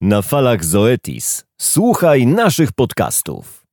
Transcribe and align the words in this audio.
Na 0.00 0.22
falach 0.22 0.64
Zoetis. 0.64 1.44
Słuchaj 1.60 2.26
naszych 2.26 2.72
podcastów. 2.72 3.64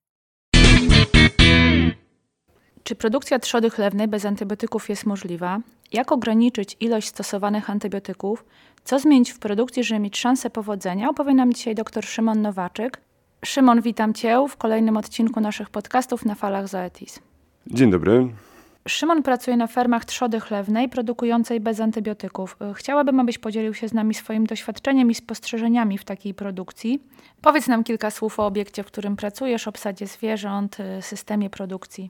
Czy 2.83 2.95
produkcja 2.95 3.39
trzody 3.39 3.69
chlewnej 3.69 4.07
bez 4.07 4.25
antybiotyków 4.25 4.89
jest 4.89 5.05
możliwa? 5.05 5.59
Jak 5.93 6.11
ograniczyć 6.11 6.77
ilość 6.79 7.07
stosowanych 7.07 7.69
antybiotyków? 7.69 8.45
Co 8.83 8.99
zmienić 8.99 9.31
w 9.31 9.39
produkcji, 9.39 9.83
żeby 9.83 9.99
mieć 9.99 10.17
szansę 10.17 10.49
powodzenia? 10.49 11.09
Opowie 11.09 11.33
nam 11.33 11.53
dzisiaj 11.53 11.75
dr 11.75 12.05
Szymon 12.05 12.41
Nowaczyk. 12.41 13.01
Szymon, 13.45 13.81
witam 13.81 14.13
Cię 14.13 14.45
w 14.49 14.57
kolejnym 14.57 14.97
odcinku 14.97 15.39
naszych 15.39 15.69
podcastów 15.69 16.25
na 16.25 16.35
falach 16.35 16.67
Zoetis. 16.67 17.19
Dzień 17.67 17.91
dobry. 17.91 18.27
Szymon 18.87 19.23
pracuje 19.23 19.57
na 19.57 19.67
fermach 19.67 20.05
trzody 20.05 20.39
chlewnej 20.39 20.89
produkującej 20.89 21.59
bez 21.59 21.79
antybiotyków. 21.79 22.57
Chciałabym, 22.73 23.19
abyś 23.19 23.37
podzielił 23.37 23.73
się 23.73 23.87
z 23.87 23.93
nami 23.93 24.13
swoim 24.13 24.45
doświadczeniem 24.45 25.11
i 25.11 25.15
spostrzeżeniami 25.15 25.97
w 25.97 26.03
takiej 26.03 26.33
produkcji. 26.33 27.03
Powiedz 27.41 27.67
nam 27.67 27.83
kilka 27.83 28.11
słów 28.11 28.39
o 28.39 28.45
obiekcie, 28.45 28.83
w 28.83 28.85
którym 28.85 29.15
pracujesz, 29.15 29.67
obsadzie 29.67 30.07
zwierząt, 30.07 30.77
systemie 31.01 31.49
produkcji. 31.49 32.09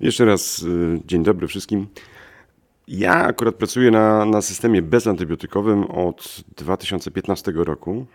Jeszcze 0.00 0.24
raz 0.24 0.62
y, 0.62 1.00
dzień 1.06 1.22
dobry 1.22 1.46
wszystkim. 1.46 1.86
Ja 2.88 3.14
akurat 3.14 3.54
pracuję 3.54 3.90
na, 3.90 4.24
na 4.24 4.42
systemie 4.42 4.82
bezantybiotykowym 4.82 5.84
od 5.84 6.44
2015 6.56 7.52
roku. 7.54 8.06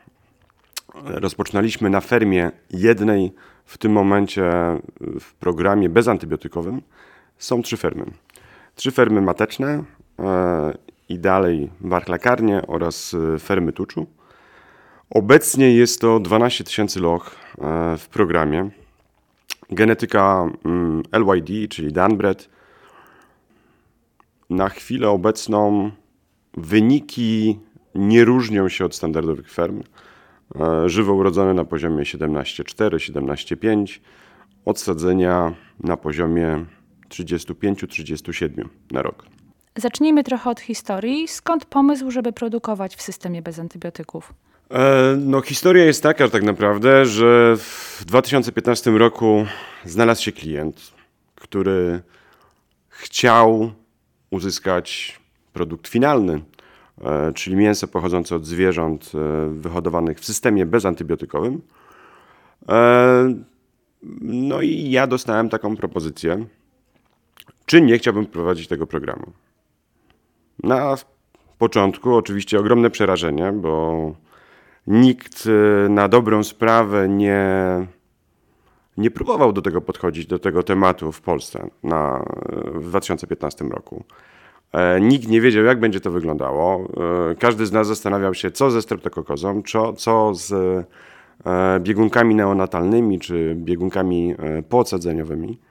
Rozpoczynaliśmy 0.93 1.89
na 1.89 2.01
fermie 2.01 2.51
jednej 2.69 3.33
w 3.65 3.77
tym 3.77 3.91
momencie 3.91 4.43
w 5.19 5.33
programie 5.33 5.89
bezantybiotykowym 5.89 6.81
są 7.41 7.61
trzy 7.61 7.77
fermy. 7.77 8.05
Trzy 8.75 8.91
fermy 8.91 9.21
mateczne 9.21 9.83
e, 10.19 10.73
i 11.09 11.19
dalej 11.19 11.69
warchlakarnie 11.81 12.61
oraz 12.67 13.13
e, 13.13 13.39
fermy 13.39 13.73
tuczu. 13.73 14.07
Obecnie 15.09 15.73
jest 15.73 16.01
to 16.01 16.19
12 16.19 16.63
tysięcy 16.63 16.99
loch 16.99 17.35
e, 17.61 17.97
w 17.97 18.07
programie. 18.07 18.69
Genetyka 19.69 20.49
mm, 20.65 21.03
LYD, 21.11 21.69
czyli 21.69 21.93
Danbred. 21.93 22.49
Na 24.49 24.69
chwilę 24.69 25.09
obecną 25.09 25.91
wyniki 26.57 27.59
nie 27.95 28.25
różnią 28.25 28.69
się 28.69 28.85
od 28.85 28.95
standardowych 28.95 29.51
ferm. 29.51 29.83
Żywo 30.85 31.13
urodzone 31.13 31.53
na 31.53 31.65
poziomie 31.65 32.03
17,4, 32.03 32.95
17,5, 32.95 33.99
odsadzenia 34.65 35.53
na 35.79 35.97
poziomie 35.97 36.65
35-37 37.11 38.65
na 38.91 39.01
rok. 39.01 39.25
Zacznijmy 39.75 40.23
trochę 40.23 40.49
od 40.49 40.59
historii. 40.59 41.27
Skąd 41.27 41.65
pomysł, 41.65 42.11
żeby 42.11 42.33
produkować 42.33 42.95
w 42.95 43.01
systemie 43.01 43.41
bez 43.41 43.59
antybiotyków? 43.59 44.33
E, 44.71 45.15
no, 45.19 45.41
historia 45.41 45.85
jest 45.85 46.03
taka 46.03 46.29
tak 46.29 46.43
naprawdę, 46.43 47.05
że 47.05 47.55
w 47.57 48.03
2015 48.05 48.91
roku 48.91 49.45
znalazł 49.85 50.23
się 50.23 50.31
klient, 50.31 50.91
który 51.35 52.01
chciał 52.89 53.71
uzyskać 54.29 55.19
produkt 55.53 55.87
finalny, 55.87 56.41
e, 57.01 57.33
czyli 57.33 57.55
mięso 57.55 57.87
pochodzące 57.87 58.35
od 58.35 58.45
zwierząt 58.45 59.11
e, 59.15 59.49
wyhodowanych 59.49 60.19
w 60.19 60.25
systemie 60.25 60.65
bezantybiotykowym. 60.65 61.61
No 64.21 64.61
i 64.61 64.91
ja 64.91 65.07
dostałem 65.07 65.49
taką 65.49 65.75
propozycję 65.75 66.45
czy 67.71 67.81
nie 67.81 67.97
chciałbym 67.97 68.25
prowadzić 68.25 68.67
tego 68.67 68.87
programu. 68.87 69.31
Na 70.63 70.95
początku 71.57 72.15
oczywiście 72.15 72.59
ogromne 72.59 72.89
przerażenie, 72.89 73.51
bo 73.51 74.13
nikt 74.87 75.45
y, 75.45 75.89
na 75.89 76.07
dobrą 76.07 76.43
sprawę 76.43 77.09
nie, 77.09 77.45
nie 78.97 79.11
próbował 79.11 79.53
do 79.53 79.61
tego 79.61 79.81
podchodzić, 79.81 80.25
do 80.25 80.39
tego 80.39 80.63
tematu 80.63 81.11
w 81.11 81.21
Polsce 81.21 81.69
na, 81.83 82.25
w 82.73 82.89
2015 82.89 83.65
roku. 83.65 84.03
E, 84.71 85.01
nikt 85.01 85.27
nie 85.27 85.41
wiedział, 85.41 85.63
jak 85.63 85.79
będzie 85.79 85.99
to 85.99 86.11
wyglądało. 86.11 86.87
E, 87.31 87.35
każdy 87.35 87.65
z 87.65 87.71
nas 87.71 87.87
zastanawiał 87.87 88.33
się, 88.33 88.51
co 88.51 88.71
ze 88.71 88.81
streptokokozą, 88.81 89.61
co, 89.67 89.93
co 89.93 90.33
z 90.33 90.51
e, 91.45 91.79
biegunkami 91.79 92.35
neonatalnymi 92.35 93.19
czy 93.19 93.55
biegunkami 93.55 94.35
poodsadzeniowymi. 94.69 95.70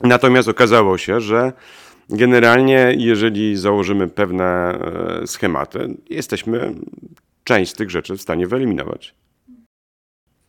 Natomiast 0.00 0.48
okazało 0.48 0.98
się, 0.98 1.20
że 1.20 1.52
generalnie, 2.10 2.94
jeżeli 2.98 3.56
założymy 3.56 4.08
pewne 4.08 4.44
e, 4.44 5.26
schematy, 5.26 5.94
jesteśmy 6.10 6.74
część 7.44 7.70
z 7.70 7.74
tych 7.74 7.90
rzeczy 7.90 8.16
w 8.16 8.22
stanie 8.22 8.46
wyeliminować. 8.46 9.14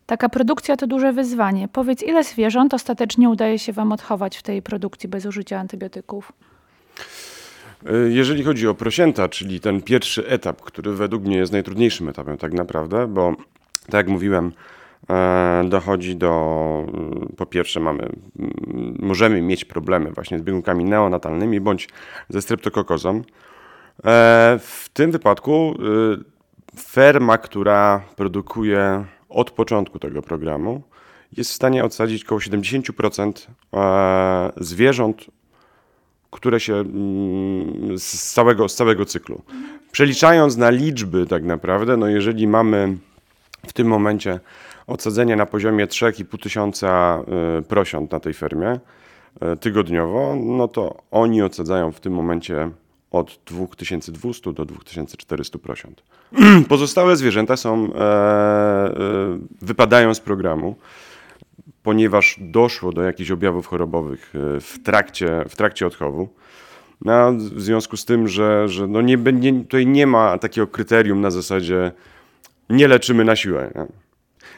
Taka 0.05 0.29
produkcja 0.29 0.77
to 0.77 0.87
duże 0.87 1.13
wyzwanie. 1.13 1.67
Powiedz, 1.67 2.03
ile 2.03 2.23
zwierząt 2.23 2.73
ostatecznie 2.73 3.29
udaje 3.29 3.59
się 3.59 3.73
Wam 3.73 3.91
odchować 3.91 4.37
w 4.37 4.43
tej 4.43 4.61
produkcji 4.61 5.09
bez 5.09 5.25
użycia 5.25 5.59
antybiotyków? 5.59 6.31
E, 7.85 7.97
jeżeli 8.09 8.43
chodzi 8.43 8.67
o 8.67 8.73
prosięta, 8.73 9.29
czyli 9.29 9.59
ten 9.59 9.81
pierwszy 9.81 10.27
etap, 10.27 10.61
który 10.61 10.93
według 10.93 11.23
mnie 11.23 11.37
jest 11.37 11.51
najtrudniejszym 11.51 12.09
etapem 12.09 12.37
tak 12.37 12.53
naprawdę, 12.53 13.07
bo 13.07 13.35
tak 13.85 13.93
jak 13.93 14.07
mówiłem, 14.07 14.51
dochodzi 15.69 16.15
do, 16.15 16.85
mm, 16.87 17.33
po 17.37 17.45
pierwsze 17.45 17.79
mamy, 17.79 18.03
mm, 18.03 18.97
możemy 18.99 19.41
mieć 19.41 19.65
problemy 19.65 20.11
właśnie 20.11 20.39
z 20.39 20.41
biegunkami 20.41 20.85
neonatalnymi 20.85 21.61
bądź 21.61 21.89
ze 22.29 22.41
streptokokozą. 22.41 23.21
E, 24.05 24.59
w 24.61 24.89
tym 24.93 25.11
wypadku 25.11 25.75
y, 26.73 26.79
ferma, 26.79 27.37
która 27.37 28.01
produkuje 28.15 29.05
od 29.29 29.51
początku 29.51 29.99
tego 29.99 30.21
programu, 30.21 30.81
jest 31.37 31.51
w 31.51 31.53
stanie 31.53 31.83
odsadzić 31.83 32.25
około 32.25 32.39
70% 32.41 33.47
e, 33.73 34.51
zwierząt, 34.57 35.25
które 36.31 36.59
się 36.59 36.73
mm, 36.75 37.99
z 37.99 38.33
całego, 38.33 38.69
z 38.69 38.75
całego 38.75 39.05
cyklu. 39.05 39.41
Przeliczając 39.91 40.57
na 40.57 40.69
liczby 40.69 41.25
tak 41.25 41.43
naprawdę, 41.43 41.97
no 41.97 42.07
jeżeli 42.07 42.47
mamy 42.47 42.97
w 43.67 43.73
tym 43.73 43.87
momencie 43.87 44.39
odsadzenie 44.87 45.35
na 45.35 45.45
poziomie 45.45 45.87
3,5 45.87 46.43
tysiąca 46.43 47.19
y, 47.59 47.61
prosiąt 47.61 48.11
na 48.11 48.19
tej 48.19 48.33
fermie 48.33 48.79
y, 49.53 49.57
tygodniowo, 49.57 50.35
no 50.35 50.67
to 50.67 50.97
oni 51.11 51.41
odsadzają 51.41 51.91
w 51.91 51.99
tym 51.99 52.13
momencie 52.13 52.69
od 53.11 53.39
2200 53.45 54.53
do 54.53 54.65
2400 54.65 55.59
prosiąt. 55.59 56.03
Pozostałe 56.69 57.15
zwierzęta 57.15 57.57
są, 57.57 57.93
e, 57.93 57.97
e, 57.97 58.93
wypadają 59.61 60.13
z 60.13 60.19
programu, 60.19 60.75
ponieważ 61.83 62.39
doszło 62.41 62.91
do 62.91 63.01
jakichś 63.01 63.31
objawów 63.31 63.67
chorobowych 63.67 64.33
e, 64.35 64.59
w 64.59 64.83
trakcie, 64.83 65.45
w 65.49 65.55
trakcie 65.55 65.87
odchowu. 65.87 66.29
No, 67.01 67.33
w 67.33 67.61
związku 67.61 67.97
z 67.97 68.05
tym, 68.05 68.27
że, 68.27 68.69
że 68.69 68.87
no 68.87 69.01
nie, 69.01 69.17
nie, 69.17 69.63
tutaj 69.63 69.87
nie 69.87 70.07
ma 70.07 70.37
takiego 70.37 70.67
kryterium 70.67 71.21
na 71.21 71.31
zasadzie 71.31 71.91
nie 72.69 72.87
leczymy 72.87 73.25
na 73.25 73.35
siłę. 73.35 73.71
Nie? 73.75 74.04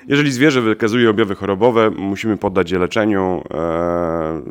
Jeżeli 0.07 0.31
zwierzę 0.31 0.61
wykazuje 0.61 1.09
objawy 1.09 1.35
chorobowe, 1.35 1.89
musimy 1.89 2.37
poddać 2.37 2.71
je 2.71 2.79
leczeniu. 2.79 3.43
E, 3.53 4.41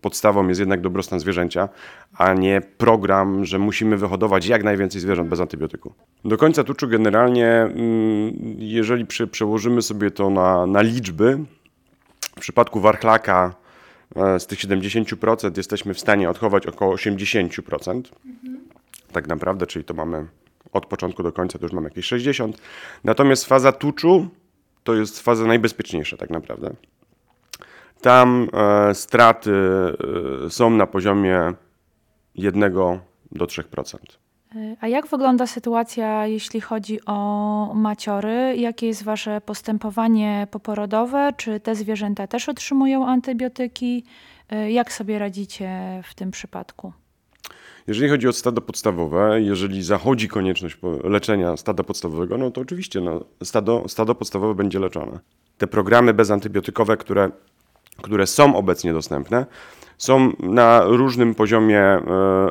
podstawą 0.00 0.48
jest 0.48 0.60
jednak 0.60 0.80
dobrostan 0.80 1.20
zwierzęcia, 1.20 1.68
a 2.14 2.34
nie 2.34 2.60
program, 2.78 3.44
że 3.44 3.58
musimy 3.58 3.96
wyhodować 3.96 4.46
jak 4.46 4.64
najwięcej 4.64 5.00
zwierząt 5.00 5.28
bez 5.28 5.40
antybiotyku. 5.40 5.92
Do 6.24 6.36
końca 6.36 6.64
tuczu 6.64 6.88
generalnie, 6.88 7.48
mm, 7.48 8.32
jeżeli 8.58 9.06
przełożymy 9.30 9.82
sobie 9.82 10.10
to 10.10 10.30
na, 10.30 10.66
na 10.66 10.82
liczby, 10.82 11.38
w 12.36 12.40
przypadku 12.40 12.80
warchlaka 12.80 13.54
e, 14.16 14.40
z 14.40 14.46
tych 14.46 14.58
70% 14.58 15.56
jesteśmy 15.56 15.94
w 15.94 16.00
stanie 16.00 16.30
odchować 16.30 16.66
około 16.66 16.94
80%. 16.94 18.02
Mhm. 18.26 18.60
Tak 19.12 19.28
naprawdę, 19.28 19.66
czyli 19.66 19.84
to 19.84 19.94
mamy 19.94 20.26
od 20.72 20.86
początku 20.86 21.22
do 21.22 21.32
końca 21.32 21.58
to 21.58 21.64
już 21.64 21.72
mamy 21.72 21.88
jakieś 21.88 22.06
60. 22.06 22.58
Natomiast 23.04 23.44
faza 23.44 23.72
tuczu 23.72 24.28
to 24.90 24.94
jest 24.94 25.20
faza 25.20 25.46
najbezpieczniejsza 25.46 26.16
tak 26.16 26.30
naprawdę. 26.30 26.70
Tam 28.00 28.48
e, 28.52 28.94
straty 28.94 29.52
e, 30.46 30.50
są 30.50 30.70
na 30.70 30.86
poziomie 30.86 31.52
1 32.34 32.74
do 33.32 33.44
3%. 33.44 33.96
A 34.80 34.88
jak 34.88 35.06
wygląda 35.06 35.46
sytuacja, 35.46 36.26
jeśli 36.26 36.60
chodzi 36.60 37.04
o 37.06 37.72
maciory? 37.74 38.56
Jakie 38.56 38.86
jest 38.86 39.02
Wasze 39.02 39.40
postępowanie 39.40 40.46
poporodowe? 40.50 41.32
Czy 41.36 41.60
te 41.60 41.74
zwierzęta 41.74 42.26
też 42.26 42.48
otrzymują 42.48 43.06
antybiotyki? 43.06 44.04
E, 44.48 44.72
jak 44.72 44.92
sobie 44.92 45.18
radzicie 45.18 46.00
w 46.04 46.14
tym 46.14 46.30
przypadku? 46.30 46.92
Jeżeli 47.86 48.10
chodzi 48.10 48.28
o 48.28 48.32
stado 48.32 48.60
podstawowe, 48.60 49.42
jeżeli 49.42 49.82
zachodzi 49.82 50.28
konieczność 50.28 50.76
leczenia 51.04 51.56
stada 51.56 51.82
podstawowego, 51.82 52.38
no 52.38 52.50
to 52.50 52.60
oczywiście 52.60 53.00
no, 53.00 53.24
stado, 53.44 53.84
stado 53.88 54.14
podstawowe 54.14 54.54
będzie 54.54 54.78
leczone. 54.78 55.18
Te 55.58 55.66
programy 55.66 56.14
bezantybiotykowe, 56.14 56.96
które, 56.96 57.30
które 58.02 58.26
są 58.26 58.56
obecnie 58.56 58.92
dostępne, 58.92 59.46
są 59.98 60.32
na 60.38 60.84
różnym 60.84 61.34
poziomie 61.34 61.80
e, 61.80 62.02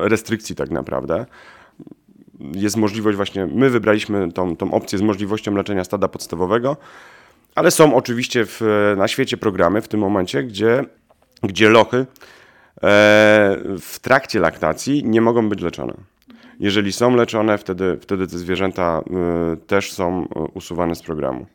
restrykcji 0.08 0.56
tak 0.56 0.70
naprawdę. 0.70 1.26
jest 2.54 2.76
możliwość 2.76 3.16
właśnie, 3.16 3.46
my 3.46 3.70
wybraliśmy 3.70 4.32
tą, 4.32 4.56
tą 4.56 4.72
opcję 4.72 4.98
z 4.98 5.02
możliwością 5.02 5.54
leczenia 5.54 5.84
stada 5.84 6.08
podstawowego, 6.08 6.76
ale 7.54 7.70
są 7.70 7.94
oczywiście 7.94 8.44
w, 8.46 8.60
na 8.96 9.08
świecie 9.08 9.36
programy 9.36 9.82
w 9.82 9.88
tym 9.88 10.00
momencie, 10.00 10.42
gdzie, 10.42 10.84
gdzie 11.42 11.68
lochy 11.68 12.06
w 13.80 13.98
trakcie 14.02 14.40
laktacji 14.40 15.04
nie 15.04 15.20
mogą 15.20 15.48
być 15.48 15.60
leczone. 15.60 15.94
Jeżeli 16.60 16.92
są 16.92 17.16
leczone, 17.16 17.58
wtedy, 17.58 17.98
wtedy 18.00 18.26
te 18.26 18.38
zwierzęta 18.38 19.00
e, 19.00 19.56
też 19.56 19.92
są 19.92 20.26
usuwane 20.54 20.94
z 20.94 21.02
programu. 21.02 21.46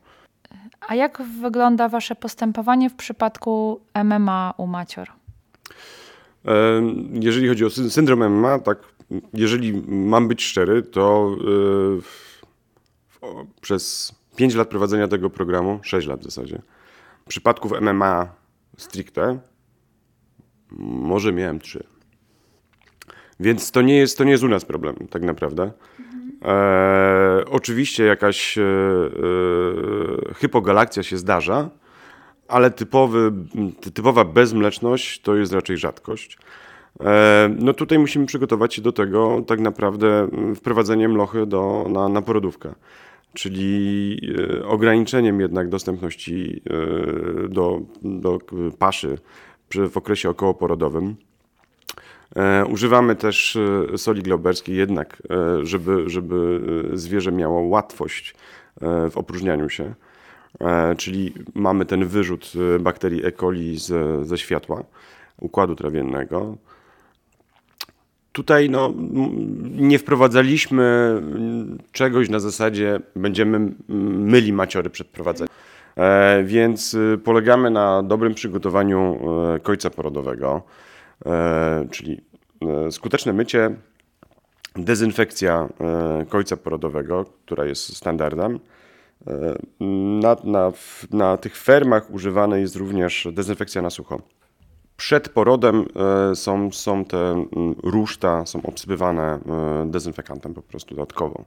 A 0.88 0.94
jak 0.94 1.22
wygląda 1.40 1.88
Wasze 1.88 2.14
postępowanie 2.14 2.90
w 2.90 2.94
przypadku 2.94 3.80
MMA 4.04 4.54
u 4.56 4.66
macior? 4.66 5.08
E, 5.08 6.52
jeżeli 7.12 7.48
chodzi 7.48 7.64
o 7.64 7.70
syndrom 7.70 8.28
MMA, 8.30 8.58
tak, 8.58 8.78
jeżeli 9.34 9.82
mam 9.88 10.28
być 10.28 10.44
szczery, 10.44 10.82
to 10.82 11.36
przez 13.60 14.14
5 14.36 14.54
lat 14.54 14.68
prowadzenia 14.68 15.08
tego 15.08 15.30
programu, 15.30 15.80
6 15.82 16.08
lat 16.08 16.20
w 16.20 16.24
zasadzie, 16.24 16.62
przypadków 17.28 17.72
MMA 17.80 18.28
stricte, 18.76 19.38
może 20.70 21.32
miałem 21.32 21.58
3. 21.58 21.84
Więc 23.40 23.70
to 23.70 23.82
nie 23.82 23.96
jest, 23.96 24.18
to 24.18 24.24
nie 24.24 24.30
jest 24.30 24.44
u 24.44 24.48
nas 24.48 24.64
problem, 24.64 24.96
tak 25.10 25.22
naprawdę. 25.22 25.72
E, 26.44 27.44
oczywiście 27.50 28.04
jakaś 28.04 28.58
e, 28.58 28.62
e, 28.62 30.34
hypogalakcja 30.34 31.02
się 31.02 31.16
zdarza, 31.16 31.70
ale 32.48 32.70
typowy, 32.70 33.32
typowa 33.94 34.24
bezmleczność 34.24 35.20
to 35.20 35.36
jest 35.36 35.52
raczej 35.52 35.76
rzadkość. 35.76 36.38
E, 37.00 37.50
no 37.58 37.74
tutaj 37.74 37.98
musimy 37.98 38.26
przygotować 38.26 38.74
się 38.74 38.82
do 38.82 38.92
tego 38.92 39.42
tak 39.46 39.60
naprawdę 39.60 40.28
wprowadzeniem 40.54 41.16
lochy 41.16 41.46
do, 41.46 41.86
na, 41.88 42.08
na 42.08 42.22
porodówkę, 42.22 42.74
czyli 43.34 44.18
e, 44.60 44.66
ograniczeniem 44.66 45.40
jednak 45.40 45.68
dostępności 45.68 46.62
e, 47.44 47.48
do, 47.48 47.80
do 48.02 48.38
paszy 48.78 49.18
w 49.74 49.96
okresie 49.96 50.30
okołoporodowym. 50.30 51.16
Używamy 52.68 53.16
też 53.16 53.58
soli 53.96 54.22
glauberskiej 54.22 54.76
jednak, 54.76 55.22
żeby, 55.62 56.10
żeby 56.10 56.60
zwierzę 56.94 57.32
miało 57.32 57.60
łatwość 57.60 58.34
w 59.10 59.12
opróżnianiu 59.14 59.68
się. 59.68 59.94
Czyli 60.96 61.32
mamy 61.54 61.84
ten 61.84 62.06
wyrzut 62.06 62.52
bakterii 62.80 63.26
E. 63.26 63.32
coli 63.32 63.78
ze, 63.78 64.24
ze 64.24 64.38
światła 64.38 64.84
układu 65.40 65.76
trawiennego. 65.76 66.56
Tutaj 68.32 68.70
no, 68.70 68.94
nie 69.76 69.98
wprowadzaliśmy 69.98 71.16
czegoś 71.92 72.28
na 72.28 72.40
zasadzie 72.40 73.00
będziemy 73.16 73.72
myli 73.88 74.52
maciory 74.52 74.90
przed 74.90 75.06
prowadzeniem. 75.06 75.54
E, 75.96 76.42
więc 76.44 76.94
y, 76.94 77.18
polegamy 77.24 77.70
na 77.70 78.02
dobrym 78.02 78.34
przygotowaniu 78.34 79.18
e, 79.54 79.60
końca 79.60 79.90
porodowego, 79.90 80.62
e, 81.26 81.86
czyli 81.90 82.20
skuteczne 82.90 83.32
mycie, 83.32 83.76
dezynfekcja 84.76 85.68
końca 86.28 86.56
porodowego, 86.56 87.24
która 87.44 87.64
jest 87.64 87.96
standardem. 87.96 88.60
Na, 90.20 90.36
na, 90.44 90.72
na 91.10 91.36
tych 91.36 91.56
fermach 91.56 92.10
używana 92.10 92.56
jest 92.56 92.76
również 92.76 93.28
dezynfekcja 93.32 93.82
na 93.82 93.90
sucho. 93.90 94.22
Przed 94.96 95.28
porodem 95.28 95.84
są, 96.34 96.72
są 96.72 97.04
te 97.04 97.46
ruszta, 97.82 98.46
są 98.46 98.62
obsypywane 98.62 99.38
dezynfekantem 99.86 100.54
po 100.54 100.62
prostu 100.62 100.94
dodatkowo. 100.94 101.44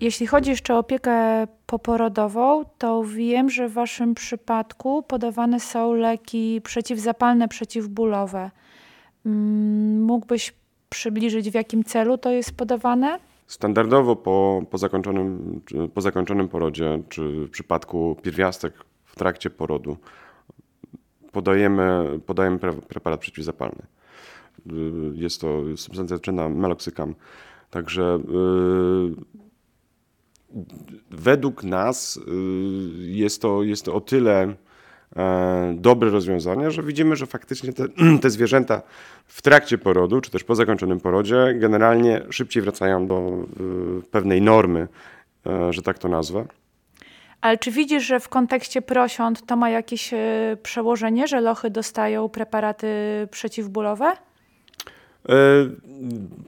Jeśli 0.00 0.26
chodzi 0.26 0.50
jeszcze 0.50 0.74
o 0.74 0.78
opiekę 0.78 1.46
poporodową, 1.66 2.64
to 2.78 3.04
wiem, 3.04 3.50
że 3.50 3.68
w 3.68 3.72
Waszym 3.72 4.14
przypadku 4.14 5.02
podawane 5.02 5.60
są 5.60 5.92
leki 5.92 6.60
przeciwzapalne, 6.64 7.48
przeciwbólowe. 7.48 8.50
Mm, 9.26 10.02
mógłbyś 10.02 10.54
przybliżyć, 10.88 11.50
w 11.50 11.54
jakim 11.54 11.84
celu 11.84 12.18
to 12.18 12.30
jest 12.30 12.56
podawane? 12.56 13.18
Standardowo 13.46 14.16
po, 14.16 14.62
po, 14.70 14.78
zakończonym, 14.78 15.60
po 15.94 16.00
zakończonym 16.00 16.48
porodzie, 16.48 17.02
czy 17.08 17.46
w 17.46 17.50
przypadku 17.50 18.16
pierwiastek 18.22 18.74
w 19.04 19.16
trakcie 19.16 19.50
porodu, 19.50 19.96
podajemy, 21.32 22.20
podajemy 22.26 22.58
preparat 22.88 23.20
przeciwzapalny. 23.20 23.82
Y, 24.66 24.72
jest 25.14 25.40
to 25.40 25.62
substancja 25.76 26.16
leczona 26.16 26.48
meloksykam. 26.48 27.14
Także 27.70 28.18
yy, 28.28 29.43
według 31.10 31.64
nas 31.64 32.20
yy, 32.26 33.10
jest, 33.10 33.42
to, 33.42 33.62
jest 33.62 33.84
to 33.84 33.94
o 33.94 34.00
tyle 34.00 34.54
e, 35.16 35.74
dobre 35.78 36.10
rozwiązanie, 36.10 36.70
że 36.70 36.82
widzimy, 36.82 37.16
że 37.16 37.26
faktycznie 37.26 37.72
te, 37.72 37.84
te, 38.22 38.30
zwierzęta 38.30 38.82
w 39.26 39.42
trakcie 39.42 39.78
porodu, 39.78 40.20
czy 40.20 40.30
też 40.30 40.44
po 40.44 40.54
zakończonym 40.54 41.00
porodzie, 41.00 41.54
generalnie 41.54 42.22
szybciej 42.30 42.62
wracają 42.62 43.06
do 43.06 43.46
y, 44.00 44.10
pewnej 44.10 44.42
normy, 44.42 44.88
e, 45.46 45.72
że 45.72 45.82
tak 45.82 45.98
to 45.98 46.08
nazwę. 46.08 46.46
Ale 47.40 47.58
czy 47.58 47.70
widzisz, 47.70 48.04
że 48.04 48.20
w 48.20 48.28
kontekście 48.28 48.82
prosiąt 48.82 49.46
to 49.46 49.56
ma 49.56 49.70
jakieś 49.70 50.14
e, 50.14 50.56
przełożenie, 50.62 51.28
że 51.28 51.40
lochy 51.40 51.70
dostają 51.70 52.28
preparaty 52.28 52.88
przeciwbólowe? 53.30 54.12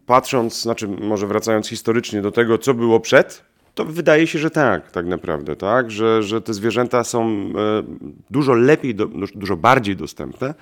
Patrząc, 0.07 0.63
znaczy 0.63 0.89
może 0.89 1.27
wracając 1.27 1.69
historycznie 1.69 2.23
do 2.23 2.33
tego, 2.33 2.59
co 2.59 2.75
było 2.75 3.01
przed, 3.01 3.45
to 3.77 3.85
wydaje 3.85 4.27
się, 4.27 4.39
że 4.39 4.51
tak, 4.51 4.91
tak 4.91 5.07
naprawdę, 5.07 5.57
tak, 5.57 5.91
że, 5.91 6.23
że 6.23 6.41
te 6.41 6.55
zwierzęta 6.55 7.05
są 7.05 7.27
e, 7.29 7.53
dużo 8.31 8.55
lepiej, 8.55 8.95
dużo 9.35 9.57
bardziej 9.57 9.97
dostępne 9.97 10.55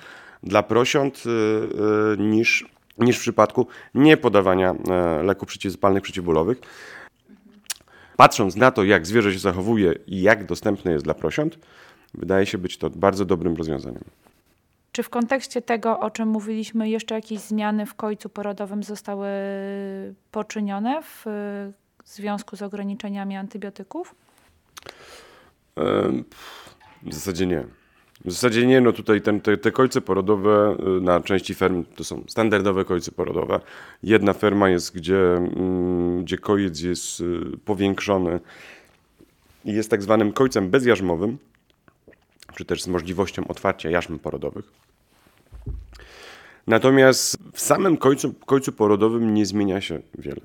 dla 0.43 0.63
prosiąt 0.63 1.23
niż, 2.17 2.65
niż 2.97 3.17
w 3.17 3.21
przypadku 3.21 3.67
niepodawania 3.95 4.75
leków 5.23 5.47
przeciwzapalnych, 5.47 6.03
przeciwbólowych. 6.03 6.61
Patrząc 8.17 8.55
na 8.55 8.71
to, 8.71 8.83
jak 8.83 9.07
zwierzę 9.07 9.33
się 9.33 9.39
zachowuje 9.39 9.93
i 10.07 10.21
jak 10.21 10.45
dostępne 10.45 10.91
jest 10.91 11.05
dla 11.05 11.13
prosiąt, 11.13 11.59
wydaje 12.13 12.45
się 12.45 12.57
być 12.57 12.77
to 12.77 12.89
bardzo 12.89 13.25
dobrym 13.25 13.55
rozwiązaniem. 13.55 14.03
Czy 14.91 15.03
w 15.03 15.09
kontekście 15.09 15.61
tego, 15.61 15.99
o 15.99 16.11
czym 16.11 16.29
mówiliśmy, 16.29 16.89
jeszcze 16.89 17.15
jakieś 17.15 17.39
zmiany 17.39 17.85
w 17.85 17.93
końcu 17.93 18.29
porodowym 18.29 18.83
zostały 18.83 19.27
poczynione 20.31 21.01
w 21.03 21.25
związku 22.05 22.55
z 22.55 22.61
ograniczeniami 22.61 23.35
antybiotyków? 23.35 24.15
W 27.03 27.13
zasadzie 27.13 27.45
nie. 27.45 27.63
W 28.25 28.31
zasadzie 28.31 28.67
nie, 28.67 28.81
no 28.81 28.91
tutaj 28.91 29.21
ten, 29.21 29.41
te, 29.41 29.57
te 29.57 30.01
porodowe 30.01 30.77
y, 30.97 31.01
na 31.01 31.19
części 31.21 31.55
ferm 31.55 31.83
to 31.95 32.03
są 32.03 32.23
standardowe 32.27 32.85
kojce 32.85 33.11
porodowe. 33.11 33.59
Jedna 34.03 34.33
ferma 34.33 34.69
jest, 34.69 34.95
gdzie, 34.95 35.35
mm, 35.35 36.23
gdzie 36.23 36.37
kojec 36.37 36.81
jest 36.81 37.19
y, 37.19 37.57
powiększony 37.65 38.39
i 39.65 39.73
jest 39.73 39.89
tak 39.89 40.03
zwanym 40.03 40.33
kojcem 40.33 40.69
bezjarzmowym, 40.69 41.37
czy 42.55 42.65
też 42.65 42.83
z 42.83 42.87
możliwością 42.87 43.47
otwarcia 43.47 43.89
jarzm 43.89 44.19
porodowych. 44.19 44.65
Natomiast 46.67 47.37
w 47.53 47.61
samym 47.61 47.97
końcu, 47.97 48.33
końcu 48.33 48.71
porodowym 48.71 49.33
nie 49.33 49.45
zmienia 49.45 49.81
się 49.81 49.99
wiele. 50.17 50.41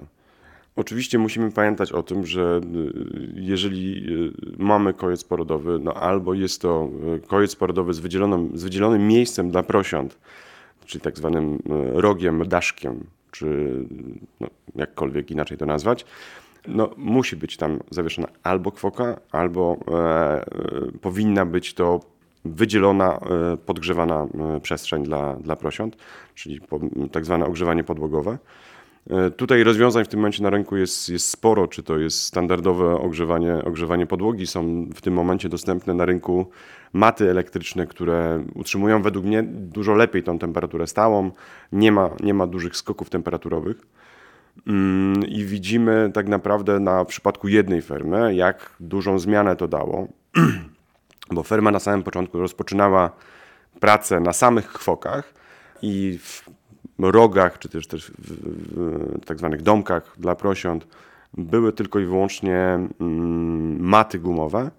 Oczywiście 0.76 1.18
musimy 1.18 1.52
pamiętać 1.52 1.92
o 1.92 2.02
tym, 2.02 2.26
że 2.26 2.60
y, 2.74 3.32
jeżeli 3.34 4.12
y, 4.12 4.32
mamy 4.58 4.94
kojec 4.94 5.24
porodowy, 5.24 5.78
no 5.78 5.94
albo 5.94 6.34
jest 6.34 6.62
to 6.62 6.88
y, 7.16 7.26
kojec 7.26 7.56
porodowy 7.56 7.94
z 7.94 7.98
wydzielonym, 7.98 8.50
z 8.54 8.64
wydzielonym 8.64 9.06
miejscem 9.08 9.50
dla 9.50 9.62
prosiąt, 9.62 10.18
czyli 10.86 11.02
tak 11.02 11.16
zwanym 11.16 11.58
rogiem, 11.92 12.48
daszkiem, 12.48 13.04
czy 13.30 13.74
no, 14.40 14.46
jakkolwiek 14.76 15.30
inaczej 15.30 15.58
to 15.58 15.66
nazwać, 15.66 16.06
no, 16.68 16.90
musi 16.96 17.36
być 17.36 17.56
tam 17.56 17.78
zawieszona 17.90 18.28
albo 18.42 18.72
kwoka, 18.72 19.20
albo 19.32 19.76
e, 19.88 20.44
powinna 21.00 21.46
być 21.46 21.74
to 21.74 22.00
wydzielona, 22.44 23.16
e, 23.16 23.56
podgrzewana 23.56 24.26
e, 24.56 24.60
przestrzeń 24.60 25.02
dla, 25.02 25.36
dla 25.36 25.56
prosiąt, 25.56 25.96
czyli 26.34 26.60
po, 26.60 26.80
tak 27.12 27.24
zwane 27.24 27.46
ogrzewanie 27.46 27.84
podłogowe. 27.84 28.38
E, 29.06 29.30
tutaj 29.30 29.64
rozwiązań 29.64 30.04
w 30.04 30.08
tym 30.08 30.20
momencie 30.20 30.42
na 30.42 30.50
rynku 30.50 30.76
jest, 30.76 31.08
jest 31.08 31.28
sporo, 31.28 31.68
czy 31.68 31.82
to 31.82 31.98
jest 31.98 32.22
standardowe 32.22 32.94
ogrzewanie, 32.94 33.64
ogrzewanie 33.64 34.06
podłogi. 34.06 34.46
Są 34.46 34.86
w 34.94 35.00
tym 35.00 35.14
momencie 35.14 35.48
dostępne 35.48 35.94
na 35.94 36.04
rynku 36.04 36.50
maty 36.92 37.30
elektryczne, 37.30 37.86
które 37.86 38.44
utrzymują 38.54 39.02
według 39.02 39.26
mnie 39.26 39.42
dużo 39.42 39.94
lepiej 39.94 40.22
tą 40.22 40.38
temperaturę 40.38 40.86
stałą. 40.86 41.30
Nie 41.72 41.92
ma, 41.92 42.10
nie 42.20 42.34
ma 42.34 42.46
dużych 42.46 42.76
skoków 42.76 43.10
temperaturowych. 43.10 43.76
Mm, 44.66 45.26
I 45.26 45.44
widzimy 45.44 46.10
tak 46.14 46.28
naprawdę 46.28 46.80
na 46.80 47.04
przypadku 47.04 47.48
jednej 47.48 47.82
fermy, 47.82 48.34
jak 48.34 48.70
dużą 48.80 49.18
zmianę 49.18 49.56
to 49.56 49.68
dało, 49.68 50.08
bo 51.34 51.42
ferma 51.42 51.70
na 51.70 51.78
samym 51.78 52.02
początku 52.02 52.40
rozpoczynała 52.40 53.10
pracę 53.80 54.20
na 54.20 54.32
samych 54.32 54.72
kwokach 54.72 55.34
i 55.82 56.18
w 56.22 56.59
rogach, 57.00 57.58
czy 57.58 57.68
też, 57.68 57.86
też 57.86 58.10
w, 58.18 58.32
w 59.22 59.26
tak 59.26 59.38
zwanych 59.38 59.62
domkach 59.62 60.14
dla 60.18 60.34
prosiąt 60.34 60.86
były 61.38 61.72
tylko 61.72 61.98
i 61.98 62.04
wyłącznie 62.04 62.56
mm, 63.00 63.80
maty 63.80 64.18
gumowe. 64.18 64.70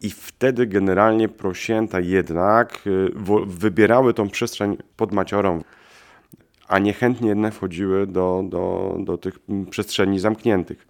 I 0.00 0.10
wtedy 0.10 0.66
generalnie 0.66 1.28
prosięta 1.28 2.00
jednak 2.00 2.80
y, 2.86 3.10
wybierały 3.46 4.14
tą 4.14 4.30
przestrzeń 4.30 4.76
pod 4.96 5.12
maciorą, 5.12 5.62
a 6.68 6.78
niechętnie 6.78 7.28
jednak 7.28 7.54
wchodziły 7.54 8.06
do, 8.06 8.44
do, 8.48 8.96
do 8.98 9.18
tych 9.18 9.38
przestrzeni 9.70 10.18
zamkniętych, 10.18 10.86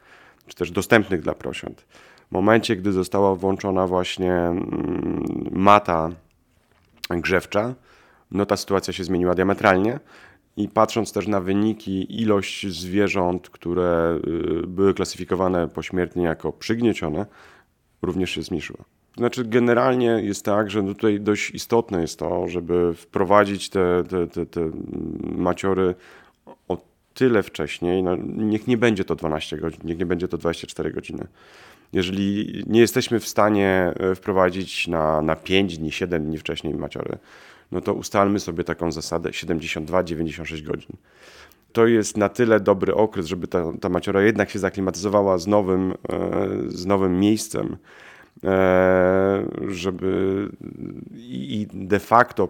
czy 0.46 0.56
też 0.56 0.70
dostępnych 0.70 1.20
dla 1.20 1.34
prosiąt. 1.34 1.80
W 2.28 2.32
momencie, 2.32 2.76
gdy 2.76 2.92
została 2.92 3.34
włączona 3.34 3.86
właśnie 3.86 4.32
mm, 4.32 5.48
mata 5.52 6.10
grzewcza, 7.10 7.74
no 8.34 8.46
ta 8.46 8.56
sytuacja 8.56 8.92
się 8.92 9.04
zmieniła 9.04 9.34
diametralnie. 9.34 10.00
I 10.56 10.68
patrząc 10.68 11.12
też 11.12 11.26
na 11.26 11.40
wyniki, 11.40 12.22
ilość 12.22 12.66
zwierząt, 12.66 13.50
które 13.50 14.20
y, 14.62 14.66
były 14.66 14.94
klasyfikowane 14.94 15.68
pośmiertnie 15.68 16.24
jako 16.24 16.52
przygniecione, 16.52 17.26
również 18.02 18.30
się 18.30 18.42
zmniejszyła. 18.42 18.84
Znaczy, 19.16 19.44
generalnie 19.44 20.06
jest 20.06 20.44
tak, 20.44 20.70
że 20.70 20.82
tutaj 20.82 21.20
dość 21.20 21.50
istotne 21.50 22.00
jest 22.00 22.18
to, 22.18 22.48
żeby 22.48 22.94
wprowadzić 22.94 23.68
te, 23.70 24.04
te, 24.08 24.26
te, 24.26 24.46
te 24.46 24.70
maciory 25.22 25.94
o 26.68 26.78
tyle 27.14 27.42
wcześniej. 27.42 28.02
No, 28.02 28.16
niech 28.26 28.66
nie 28.66 28.76
będzie 28.76 29.04
to 29.04 29.14
12 29.14 29.56
godzin, 29.56 29.80
niech 29.84 29.98
nie 29.98 30.06
będzie 30.06 30.28
to 30.28 30.38
24 30.38 30.92
godziny. 30.92 31.26
Jeżeli 31.92 32.62
nie 32.66 32.80
jesteśmy 32.80 33.20
w 33.20 33.28
stanie 33.28 33.92
e, 33.96 34.14
wprowadzić 34.14 34.88
na, 34.88 35.22
na 35.22 35.36
5 35.36 35.78
dni, 35.78 35.92
7 35.92 36.24
dni 36.24 36.38
wcześniej 36.38 36.74
maciory, 36.74 37.18
no 37.72 37.80
to 37.80 37.94
ustalmy 37.94 38.40
sobie 38.40 38.64
taką 38.64 38.92
zasadę 38.92 39.30
72-96 39.30 40.62
godzin. 40.62 40.96
To 41.72 41.86
jest 41.86 42.16
na 42.16 42.28
tyle 42.28 42.60
dobry 42.60 42.94
okres, 42.94 43.26
żeby 43.26 43.48
ta, 43.48 43.64
ta 43.80 43.88
maciora 43.88 44.22
jednak 44.22 44.50
się 44.50 44.58
zaklimatyzowała 44.58 45.38
z 45.38 45.46
nowym, 45.46 45.92
e, 45.92 46.48
z 46.68 46.86
nowym 46.86 47.20
miejscem, 47.20 47.76
e, 48.44 49.46
żeby 49.68 50.48
i 51.14 51.66
de 51.72 52.00
facto 52.00 52.48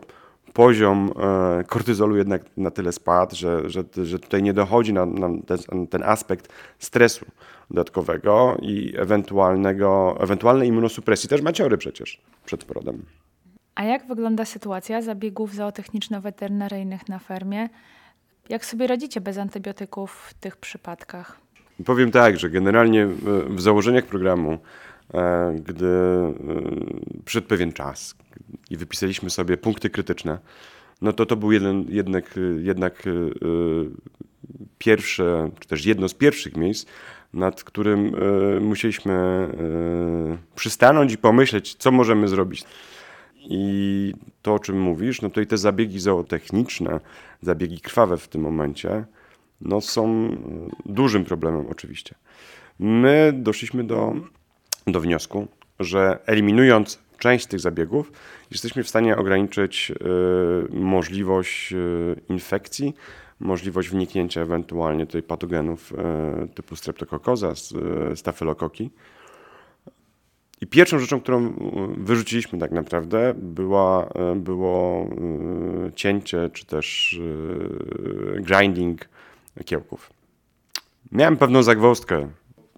poziom 0.54 1.11
e, 1.11 1.64
kortyzolu 1.64 2.16
jednak 2.16 2.42
na 2.56 2.71
tyle 2.71 2.92
spadł, 2.92 3.37
że, 3.37 3.71
że, 3.71 3.85
że 4.02 4.18
tutaj 4.18 4.42
nie 4.42 4.52
dochodzi 4.52 4.92
na, 4.92 5.06
ten, 5.47 5.87
ten, 5.87 6.02
aspekt 6.02 6.49
stresu 6.78 7.26
dodatkowego 7.71 8.56
i 8.62 8.94
ewentualnego, 8.97 10.16
ewentualnej 10.21 10.68
immunosupresji, 10.68 11.28
też 11.28 11.42
maciory 11.42 11.78
przecież 11.78 12.21
przed 12.44 12.64
porodem. 12.64 13.02
A 13.75 13.85
jak 13.85 14.07
wygląda 14.07 14.45
sytuacja 14.45 15.02
zabiegów 15.02 15.54
zootechniczno-weterynaryjnych 15.54 17.09
na 17.09 17.19
fermie? 17.19 17.69
Jak 18.49 18.64
sobie 18.64 18.87
radzicie 18.87 19.21
bez 19.21 19.38
antybiotyków 19.38 20.12
w 20.12 20.35
tych 20.35 20.57
przypadkach? 20.57 21.40
Powiem 21.85 22.11
tak, 22.11 22.38
że 22.38 22.50
generalnie 22.50 23.07
w 23.49 23.61
założeniach 23.61 24.04
programu, 24.04 24.59
e, 25.14 25.54
gdy 25.64 25.87
e, 25.87 26.35
przyszedł 27.25 27.47
pewien 27.47 27.73
czas 27.73 28.14
i 28.71 28.76
wypisaliśmy 28.76 29.31
sobie 29.31 29.57
punkty 29.57 29.90
krytyczne, 29.90 30.38
no 31.02 31.12
to 31.12 31.26
to 31.26 31.37
był 31.37 31.52
jeden, 31.52 31.85
jednak, 31.88 32.35
jednak 32.59 33.07
e, 33.07 33.11
pierwsze, 34.78 35.50
czy 35.61 35.69
też 35.69 35.87
jedno 35.87 36.09
z 36.09 36.14
pierwszych 36.14 36.57
miejsc, 36.57 36.87
nad 37.33 37.64
którym 37.64 38.12
musieliśmy 38.61 39.49
przystanąć 40.54 41.12
i 41.12 41.19
pomyśleć, 41.19 41.75
co 41.75 41.90
możemy 41.90 42.28
zrobić. 42.28 42.64
I 43.44 44.14
to, 44.42 44.54
o 44.54 44.58
czym 44.58 44.80
mówisz, 44.80 45.22
no 45.22 45.28
tutaj 45.28 45.46
te 45.46 45.58
zabiegi 45.58 46.00
zootechniczne, 46.00 47.00
zabiegi 47.42 47.80
krwawe 47.80 48.16
w 48.16 48.28
tym 48.28 48.42
momencie, 48.42 49.04
no 49.60 49.80
są 49.80 50.28
dużym 50.86 51.24
problemem 51.24 51.66
oczywiście. 51.70 52.14
My 52.78 53.32
doszliśmy 53.36 53.84
do, 53.84 54.14
do 54.86 55.00
wniosku, 55.00 55.46
że 55.80 56.18
eliminując 56.26 56.98
część 57.18 57.46
tych 57.46 57.60
zabiegów, 57.60 58.12
jesteśmy 58.50 58.82
w 58.82 58.88
stanie 58.88 59.16
ograniczyć 59.16 59.90
y, 59.90 60.74
możliwość 60.74 61.72
y, 61.72 62.20
infekcji, 62.28 62.94
możliwość 63.40 63.88
wniknięcia 63.88 64.40
ewentualnie 64.40 65.06
tutaj 65.06 65.22
patogenów 65.22 65.92
y, 65.92 66.48
typu 66.48 66.76
streptokokoza, 66.76 67.52
stafylokoki. 68.14 68.90
I 70.64 70.66
pierwszą 70.66 70.99
rzeczą, 70.99 71.21
którą 71.21 71.52
wyrzuciliśmy 71.97 72.59
tak 72.59 72.73
naprawdę, 72.73 73.35
była, 73.37 74.09
było 74.37 75.06
e, 75.87 75.92
cięcie 75.92 76.50
czy 76.52 76.66
też 76.66 77.18
e, 78.37 78.40
grinding 78.40 79.09
kiełków. 79.64 80.11
Miałem 81.12 81.37
pewną 81.37 81.62
zagwozdkę. 81.62 82.28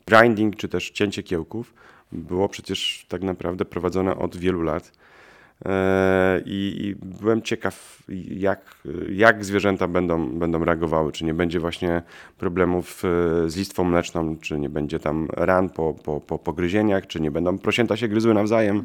Grinding 0.06 0.56
czy 0.56 0.68
też 0.68 0.90
cięcie 0.90 1.22
kiełków 1.22 1.74
było 2.12 2.48
przecież 2.48 3.06
tak 3.08 3.22
naprawdę 3.22 3.64
prowadzone 3.64 4.16
od 4.16 4.36
wielu 4.36 4.62
lat. 4.62 4.92
E, 5.64 6.42
I, 6.46 6.94
byłem 7.02 7.42
ciekaw, 7.42 8.02
jak, 8.30 8.74
jak 9.10 9.44
zwierzęta 9.44 9.88
będą, 9.88 10.38
będą 10.38 10.64
reagowały. 10.64 11.12
Czy 11.12 11.24
nie 11.24 11.34
będzie 11.34 11.60
właśnie 11.60 12.02
problemów 12.38 13.02
e, 13.04 13.50
z 13.50 13.56
listwą 13.56 13.84
mleczną, 13.84 14.36
czy 14.38 14.58
nie 14.58 14.68
będzie 14.68 14.98
tam 14.98 15.28
ran 15.32 15.68
po, 15.68 15.94
po, 15.94 16.20
po 16.20 16.38
pogryzieniach, 16.38 17.06
czy 17.06 17.20
nie 17.20 17.30
będą 17.30 17.58
prosięta 17.58 17.96
się 17.96 18.08
gryzły 18.08 18.34
nawzajem. 18.34 18.84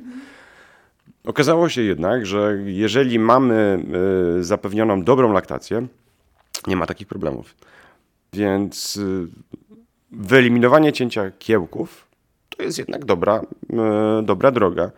Okazało 1.26 1.70
się 1.70 1.82
jednak, 1.82 2.26
że 2.26 2.58
jeżeli 2.66 3.20
mamy 3.20 3.86
e, 4.40 4.44
zapewnioną 4.44 5.04
dobrą 5.04 5.34
laktację, 5.34 5.88
nie 6.68 6.76
ma 6.76 6.86
takich 6.86 7.08
problemów. 7.08 7.56
Więc 8.34 9.00
wyeliminowanie 10.12 10.94
cięcia 10.94 11.32
kiełków 11.40 12.08
to 12.50 12.64
jest 12.64 12.78
jednak 12.78 13.06
dobra, 13.06 13.42
dobra 14.24 14.52
droga. 14.52 14.92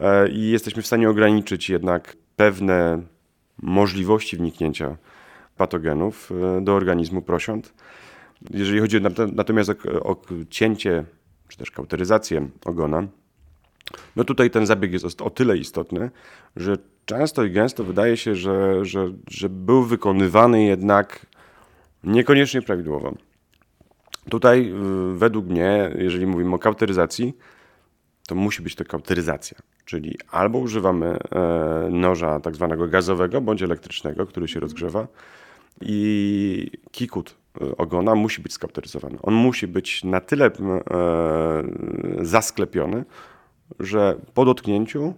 E, 0.00 0.28
i 0.28 0.50
jesteśmy 0.50 0.82
w 0.82 0.86
stanie 0.86 1.10
ograniczyć 1.10 1.70
jednak 1.70 2.16
pewne 2.36 3.02
możliwości 3.62 4.36
wniknięcia 4.36 4.96
patogenów 5.56 6.32
e, 6.58 6.60
do 6.60 6.74
organizmu 6.74 7.22
prosiąt. 7.22 7.74
Jeżeli 8.50 8.80
chodzi 8.80 9.00
natomiast 9.32 9.70
o, 9.70 9.74
o 10.10 10.16
cięcie 10.50 11.04
czy 11.48 11.58
też 11.58 11.70
kauteryzację 11.70 12.48
ogona, 12.64 13.06
no 14.16 14.24
tutaj 14.24 14.50
ten 14.50 14.66
zabieg 14.66 14.92
jest 14.92 15.22
o 15.22 15.30
tyle 15.30 15.58
istotny, 15.58 16.10
że 16.56 16.76
często 17.04 17.44
i 17.44 17.50
gęsto 17.50 17.84
wydaje 17.84 18.16
się, 18.16 18.34
że, 18.34 18.84
że, 18.84 19.12
że 19.28 19.48
był 19.48 19.82
wykonywany 19.82 20.64
jednak 20.64 21.26
niekoniecznie 22.04 22.62
prawidłowo. 22.62 23.14
Tutaj 24.30 24.74
według 25.14 25.46
mnie, 25.46 25.90
jeżeli 25.98 26.26
mówimy 26.26 26.54
o 26.54 26.58
kauteryzacji, 26.58 27.36
to 28.28 28.34
musi 28.34 28.62
być 28.62 28.74
to 28.74 28.84
kauteryzacja. 28.84 29.58
Czyli 29.86 30.18
albo 30.30 30.58
używamy 30.58 31.06
e, 31.06 31.18
noża 31.90 32.40
tak 32.40 32.54
zwanego 32.54 32.88
gazowego 32.88 33.40
bądź 33.40 33.62
elektrycznego, 33.62 34.26
który 34.26 34.48
się 34.48 34.60
rozgrzewa 34.60 35.06
i 35.80 36.70
kikut 36.90 37.34
e, 37.60 37.76
ogona 37.76 38.14
musi 38.14 38.42
być 38.42 38.52
skauteryzowany. 38.52 39.18
On 39.22 39.34
musi 39.34 39.66
być 39.66 40.04
na 40.04 40.20
tyle 40.20 40.46
e, 40.46 40.52
zasklepiony, 42.22 43.04
że 43.80 44.16
po 44.34 44.44
dotknięciu 44.44 45.14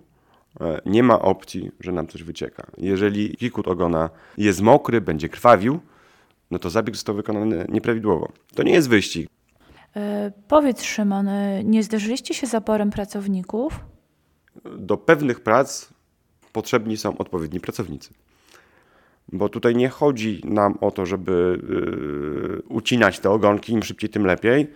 nie 0.86 1.02
ma 1.02 1.18
opcji, 1.22 1.70
że 1.80 1.92
nam 1.92 2.06
coś 2.06 2.22
wycieka. 2.22 2.66
Jeżeli 2.78 3.36
kikut 3.36 3.68
ogona 3.68 4.10
jest 4.38 4.60
mokry, 4.60 5.00
będzie 5.00 5.28
krwawił, 5.28 5.80
no 6.50 6.58
to 6.58 6.70
zabieg 6.70 6.96
został 6.96 7.14
wykonany 7.14 7.66
nieprawidłowo. 7.68 8.32
To 8.54 8.62
nie 8.62 8.72
jest 8.72 8.88
wyścig. 8.88 9.30
Powiedz 10.48 10.82
Szymon, 10.82 11.28
nie 11.64 11.82
zderzyliście 11.82 12.34
się 12.34 12.46
z 12.46 12.50
zaporem 12.50 12.90
pracowników? 12.90 13.80
Do 14.64 14.96
pewnych 14.96 15.40
prac 15.40 15.88
potrzebni 16.52 16.96
są 16.96 17.18
odpowiedni 17.18 17.60
pracownicy. 17.60 18.10
Bo 19.32 19.48
tutaj 19.48 19.76
nie 19.76 19.88
chodzi 19.88 20.40
nam 20.44 20.78
o 20.80 20.90
to, 20.90 21.06
żeby 21.06 21.58
yy, 21.68 22.62
ucinać 22.68 23.18
te 23.18 23.30
ogonki, 23.30 23.72
im 23.72 23.82
szybciej, 23.82 24.10
tym 24.10 24.26
lepiej, 24.26 24.66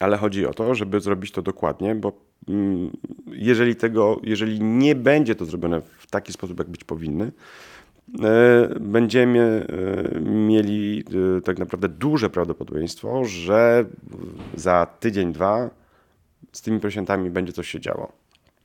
ale 0.00 0.16
chodzi 0.16 0.46
o 0.46 0.54
to, 0.54 0.74
żeby 0.74 1.00
zrobić 1.00 1.32
to 1.32 1.42
dokładnie, 1.42 1.94
bo 1.94 2.12
yy, 2.48 2.56
jeżeli, 3.26 3.76
tego, 3.76 4.20
jeżeli 4.22 4.60
nie 4.60 4.94
będzie 4.94 5.34
to 5.34 5.44
zrobione 5.44 5.80
w 5.80 6.06
taki 6.10 6.32
sposób, 6.32 6.58
jak 6.58 6.68
być 6.68 6.84
powinny, 6.84 7.32
yy, 8.08 8.22
będziemy 8.80 9.66
yy, 10.14 10.20
mieli 10.20 11.04
tak 11.44 11.58
naprawdę 11.58 11.88
duże 11.88 12.30
prawdopodobieństwo, 12.30 13.24
że 13.24 13.84
za 14.54 14.86
tydzień, 15.00 15.32
dwa 15.32 15.70
z 16.52 16.62
tymi 16.62 16.80
prosiętami 16.80 17.30
będzie 17.30 17.52
coś 17.52 17.68
się 17.68 17.80
działo. 17.80 18.19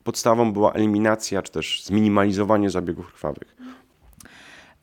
Podstawą 0.05 0.53
była 0.53 0.73
eliminacja, 0.73 1.41
czy 1.41 1.51
też 1.51 1.83
zminimalizowanie 1.83 2.69
zabiegów 2.69 3.13
krwawych. 3.13 3.55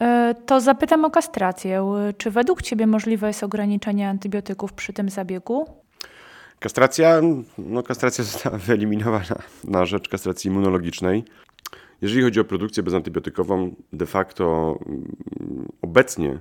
E, 0.01 0.35
to 0.47 0.61
zapytam 0.61 1.05
o 1.05 1.11
kastrację. 1.11 1.95
Czy 2.19 2.31
według 2.31 2.63
Ciebie 2.63 2.87
możliwe 2.87 3.27
jest 3.27 3.43
ograniczenie 3.43 4.09
antybiotyków 4.09 4.73
przy 4.73 4.93
tym 4.93 5.09
zabiegu? 5.09 5.67
Kastracja, 6.61 7.21
no 7.59 7.83
kastracja 7.83 8.25
została 8.25 8.59
wyeliminowana 8.67 9.37
na 9.65 9.85
rzecz 9.85 10.09
kastracji 10.09 10.49
immunologicznej. 10.49 11.25
Jeżeli 12.01 12.23
chodzi 12.23 12.41
o 12.41 12.45
produkcję 12.45 12.83
bezantybiotykową, 12.83 13.75
de 13.93 14.07
facto 14.07 14.79
mm, 14.87 15.69
obecnie 15.83 16.39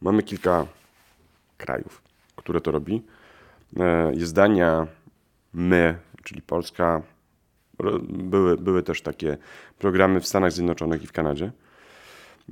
mamy 0.00 0.22
kilka 0.22 0.66
krajów, 1.58 2.02
które 2.36 2.60
to 2.60 2.70
robi. 2.70 3.02
E, 3.80 4.12
jest 4.14 4.34
Dania, 4.34 4.86
my, 5.52 5.98
czyli 6.24 6.42
Polska. 6.42 7.02
Były, 8.08 8.56
były 8.56 8.82
też 8.82 9.02
takie 9.02 9.36
programy 9.78 10.20
w 10.20 10.26
Stanach 10.26 10.52
Zjednoczonych 10.52 11.02
i 11.02 11.06
w 11.06 11.12
Kanadzie. 11.12 11.52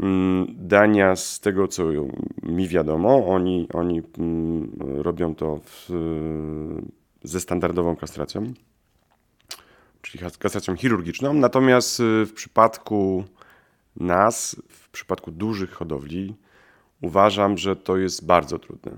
Mm, 0.01 0.47
Dania, 0.49 1.17
z 1.17 1.41
tego 1.41 1.69
co 1.69 1.85
mi 2.43 2.69
wiadomo, 2.69 3.27
oni, 3.27 3.69
oni 3.75 4.03
mm, 4.19 4.71
robią 5.03 5.35
to 5.35 5.61
w, 5.65 5.89
ze 7.23 7.41
standardową 7.41 7.97
kastracją, 7.97 8.53
czyli 10.03 10.25
kastracją 10.39 10.77
chirurgiczną. 10.77 11.33
Natomiast 11.33 12.01
y, 12.01 12.27
w 12.27 12.33
przypadku 12.33 13.25
nas, 13.97 14.57
w 14.69 14.89
przypadku 14.89 15.31
dużych 15.31 15.71
hodowli, 15.71 16.35
uważam, 17.01 17.59
że 17.59 17.77
to 17.77 17.97
jest 17.97 18.27
bardzo 18.27 18.59
trudne. 18.59 18.93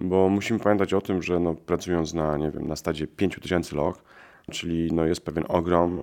Bo 0.00 0.28
musimy 0.28 0.58
pamiętać 0.60 0.94
o 0.94 1.00
tym, 1.00 1.22
że 1.22 1.40
no, 1.40 1.54
pracując 1.54 2.14
na, 2.14 2.36
nie 2.36 2.50
wiem, 2.50 2.66
na 2.66 2.76
stadzie 2.76 3.06
5000 3.06 3.76
loch, 3.76 4.02
czyli 4.50 4.92
no, 4.92 5.06
jest 5.06 5.24
pewien 5.24 5.44
ogrom, 5.48 5.98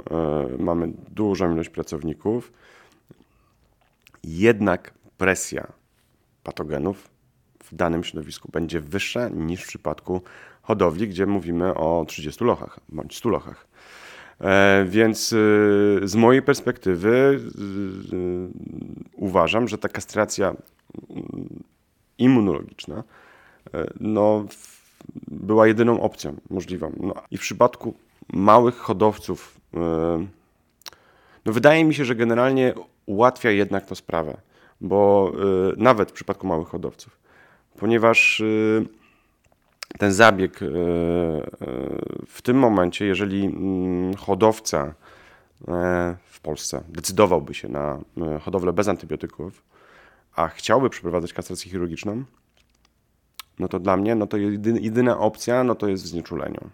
y, 0.55 0.63
mamy 0.63 0.91
dużą 1.09 1.53
ilość 1.53 1.69
pracowników, 1.69 2.51
jednak 4.23 4.93
presja 5.17 5.67
patogenów 6.43 7.09
w 7.63 7.75
danym 7.75 8.03
środowisku 8.03 8.49
będzie 8.51 8.79
wyższa 8.79 9.29
niż 9.29 9.63
w 9.63 9.67
przypadku 9.67 10.21
hodowli, 10.61 11.07
gdzie 11.07 11.25
mówimy 11.25 11.73
o 11.73 12.05
30 12.07 12.43
lochach 12.43 12.79
bądź 12.89 13.17
100 13.17 13.29
lochach. 13.29 13.67
E, 14.41 14.85
więc 14.89 15.33
y, 15.33 15.99
z 16.03 16.15
mojej 16.15 16.41
perspektywy 16.41 17.39
uważam, 19.13 19.67
że 19.67 19.77
ta 19.77 19.89
kastracja 19.89 20.55
immunologiczna 22.17 23.03
no, 23.99 24.45
była 25.27 25.67
jedyną 25.67 26.01
opcją 26.01 26.35
możliwą. 26.49 26.91
No, 26.99 27.13
I 27.31 27.37
w 27.37 27.41
przypadku 27.41 27.93
małych 28.33 28.77
hodowców, 28.77 29.61
no, 31.45 31.53
wydaje 31.53 31.85
mi 31.85 31.93
się, 31.93 32.05
że 32.05 32.15
generalnie 32.15 32.73
ułatwia 33.05 33.51
jednak 33.51 33.85
to 33.85 33.95
sprawę, 33.95 34.37
bo 34.81 35.31
y, 35.73 35.73
nawet 35.77 36.09
w 36.09 36.13
przypadku 36.13 36.47
małych 36.47 36.67
hodowców, 36.67 37.19
ponieważ 37.79 38.39
y, 38.39 38.85
ten 39.99 40.13
zabieg 40.13 40.59
w 42.27 42.41
tym 42.43 42.57
momencie, 42.57 43.05
jeżeli 43.05 43.45
mm, 43.45 44.15
hodowca 44.15 44.93
w 46.25 46.39
Polsce 46.41 46.83
decydowałby 46.89 47.53
się 47.53 47.69
na 47.69 47.99
hodowlę 48.41 48.73
bez 48.73 48.87
antybiotyków, 48.87 49.63
a 50.35 50.47
chciałby 50.47 50.89
przeprowadzać 50.89 51.33
kastrację 51.33 51.71
chirurgiczną, 51.71 52.23
no 53.59 53.67
to 53.67 53.79
dla 53.79 53.97
mnie 53.97 54.15
no 54.15 54.27
to 54.27 54.37
jedyna 54.37 55.19
opcja 55.19 55.63
no 55.63 55.75
to 55.75 55.87
jest 55.87 56.03
w 56.03 56.07
znieczuleniu. 56.07 56.69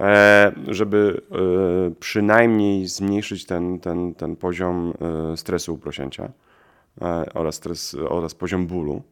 E, 0.00 0.52
żeby 0.66 1.22
e, 1.30 1.94
przynajmniej 2.00 2.86
zmniejszyć 2.86 3.46
ten, 3.46 3.80
ten, 3.80 4.14
ten 4.14 4.36
poziom 4.36 4.94
e, 5.32 5.36
stresu 5.36 5.74
u 5.74 5.78
prosięcia 5.78 6.32
oraz, 7.34 7.54
stres, 7.54 7.96
oraz 8.08 8.34
poziom 8.34 8.66
bólu. 8.66 9.02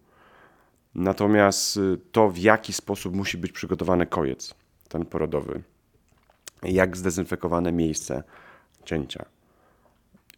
Natomiast 0.94 1.80
to, 2.12 2.30
w 2.30 2.38
jaki 2.38 2.72
sposób 2.72 3.14
musi 3.14 3.38
być 3.38 3.52
przygotowany 3.52 4.06
kojec, 4.06 4.54
ten 4.88 5.04
porodowy, 5.04 5.62
jak 6.62 6.96
zdezynfekowane 6.96 7.72
miejsce 7.72 8.22
cięcia, 8.84 9.24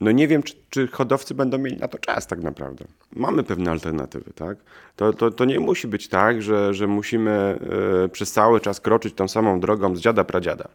no 0.00 0.10
nie 0.10 0.28
wiem, 0.28 0.42
czy, 0.42 0.54
czy, 0.70 0.88
hodowcy 0.88 1.34
będą 1.34 1.58
mieli 1.58 1.76
na 1.76 1.88
to 1.88 1.98
czas 1.98 2.26
tak 2.26 2.42
naprawdę. 2.42 2.84
Mamy 3.12 3.42
pewne 3.42 3.70
alternatywy, 3.70 4.32
tak? 4.34 4.58
To, 4.96 5.12
to, 5.12 5.30
to 5.30 5.44
nie 5.44 5.60
musi 5.60 5.88
być 5.88 6.08
tak, 6.08 6.42
że, 6.42 6.74
że 6.74 6.86
musimy 6.86 7.58
y, 8.04 8.08
przez 8.08 8.32
cały 8.32 8.60
czas 8.60 8.80
kroczyć 8.80 9.14
tą 9.14 9.28
samą 9.28 9.60
drogą 9.60 9.96
z 9.96 10.00
dziada 10.00 10.24
pradziada. 10.24 10.68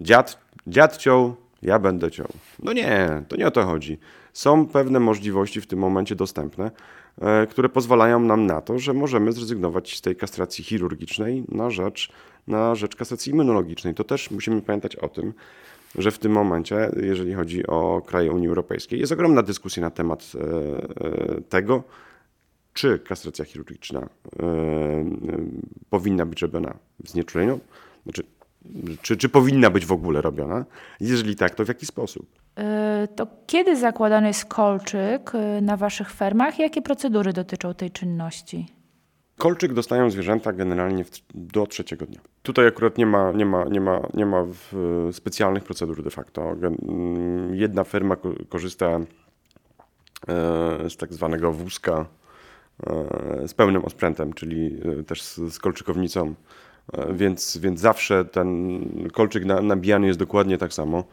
Dziad, 0.00 0.38
dziad 0.66 0.96
ciął, 0.96 1.36
ja 1.62 1.78
będę 1.78 2.10
ciął. 2.10 2.28
No 2.62 2.72
nie, 2.72 3.22
to 3.28 3.36
nie 3.36 3.46
o 3.46 3.50
to 3.50 3.64
chodzi. 3.64 3.98
Są 4.32 4.66
pewne 4.66 5.00
możliwości 5.00 5.60
w 5.60 5.66
tym 5.66 5.78
momencie 5.78 6.14
dostępne, 6.14 6.70
y, 7.18 7.46
które 7.46 7.68
pozwalają 7.68 8.20
nam 8.20 8.46
na 8.46 8.60
to, 8.60 8.78
że 8.78 8.92
możemy 8.92 9.32
zrezygnować 9.32 9.96
z 9.96 10.00
tej 10.00 10.16
kastracji 10.16 10.64
chirurgicznej 10.64 11.44
na 11.48 11.70
rzecz, 11.70 12.12
na 12.46 12.74
rzecz 12.74 12.96
kastracji 12.96 13.32
immunologicznej. 13.32 13.94
To 13.94 14.04
też 14.04 14.30
musimy 14.30 14.62
pamiętać 14.62 14.96
o 14.96 15.08
tym, 15.08 15.34
że 15.98 16.10
w 16.10 16.18
tym 16.18 16.32
momencie, 16.32 16.90
jeżeli 17.02 17.34
chodzi 17.34 17.66
o 17.66 18.02
kraje 18.06 18.32
Unii 18.32 18.48
Europejskiej, 18.48 19.00
jest 19.00 19.12
ogromna 19.12 19.42
dyskusja 19.42 19.80
na 19.80 19.90
temat 19.90 20.32
e, 20.34 20.40
e, 20.40 21.40
tego, 21.40 21.82
czy 22.72 22.98
kastracja 22.98 23.44
chirurgiczna 23.44 24.00
e, 24.00 24.08
powinna 25.90 26.26
być 26.26 26.42
robiona 26.42 26.74
w 27.04 27.08
znieczuleniu, 27.08 27.60
znaczy, 28.02 28.22
czy, 29.02 29.16
czy 29.16 29.28
powinna 29.28 29.70
być 29.70 29.86
w 29.86 29.92
ogóle 29.92 30.20
robiona? 30.20 30.64
Jeżeli 31.00 31.36
tak, 31.36 31.54
to 31.54 31.64
w 31.64 31.68
jaki 31.68 31.86
sposób? 31.86 32.26
To 33.16 33.26
kiedy 33.46 33.76
zakładany 33.76 34.28
jest 34.28 34.44
kolczyk 34.44 35.32
na 35.62 35.76
Waszych 35.76 36.10
fermach? 36.10 36.58
Jakie 36.58 36.82
procedury 36.82 37.32
dotyczą 37.32 37.74
tej 37.74 37.90
czynności? 37.90 38.81
Kolczyk 39.42 39.72
dostają 39.72 40.10
zwierzęta 40.10 40.52
generalnie 40.52 41.04
do 41.34 41.66
trzeciego 41.66 42.06
dnia. 42.06 42.20
Tutaj 42.42 42.66
akurat 42.66 42.98
nie 42.98 43.06
ma, 43.06 43.32
nie 43.32 43.46
ma, 43.46 43.64
nie 43.64 43.80
ma, 43.80 44.00
nie 44.14 44.26
ma 44.26 44.46
specjalnych 45.12 45.64
procedur 45.64 46.02
de 46.02 46.10
facto. 46.10 46.42
Mm, 46.52 47.54
jedna 47.54 47.84
firma 47.84 48.16
korzysta 48.48 48.86
e, 48.86 49.04
z 50.90 50.96
tak 50.96 51.12
zwanego 51.12 51.52
wózka 51.52 52.06
e, 52.86 53.48
z 53.48 53.54
pełnym 53.54 53.84
osprzętem, 53.84 54.32
czyli 54.32 54.80
e, 55.00 55.02
też 55.02 55.22
z, 55.22 55.58
kolczykownicą, 55.58 56.34
więc, 57.12 57.58
więc 57.58 57.80
zawsze 57.80 58.24
ten 58.24 58.80
kolczyk 59.12 59.44
nabijany 59.44 60.06
jest 60.06 60.18
dokładnie 60.18 60.58
tak 60.58 60.72
samo. 60.72 61.04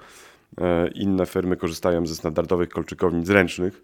Inne 0.95 1.25
firmy 1.25 1.57
korzystają 1.57 2.07
ze 2.07 2.15
standardowych 2.15 2.69
kolczykownic 2.69 3.29
ręcznych 3.29 3.83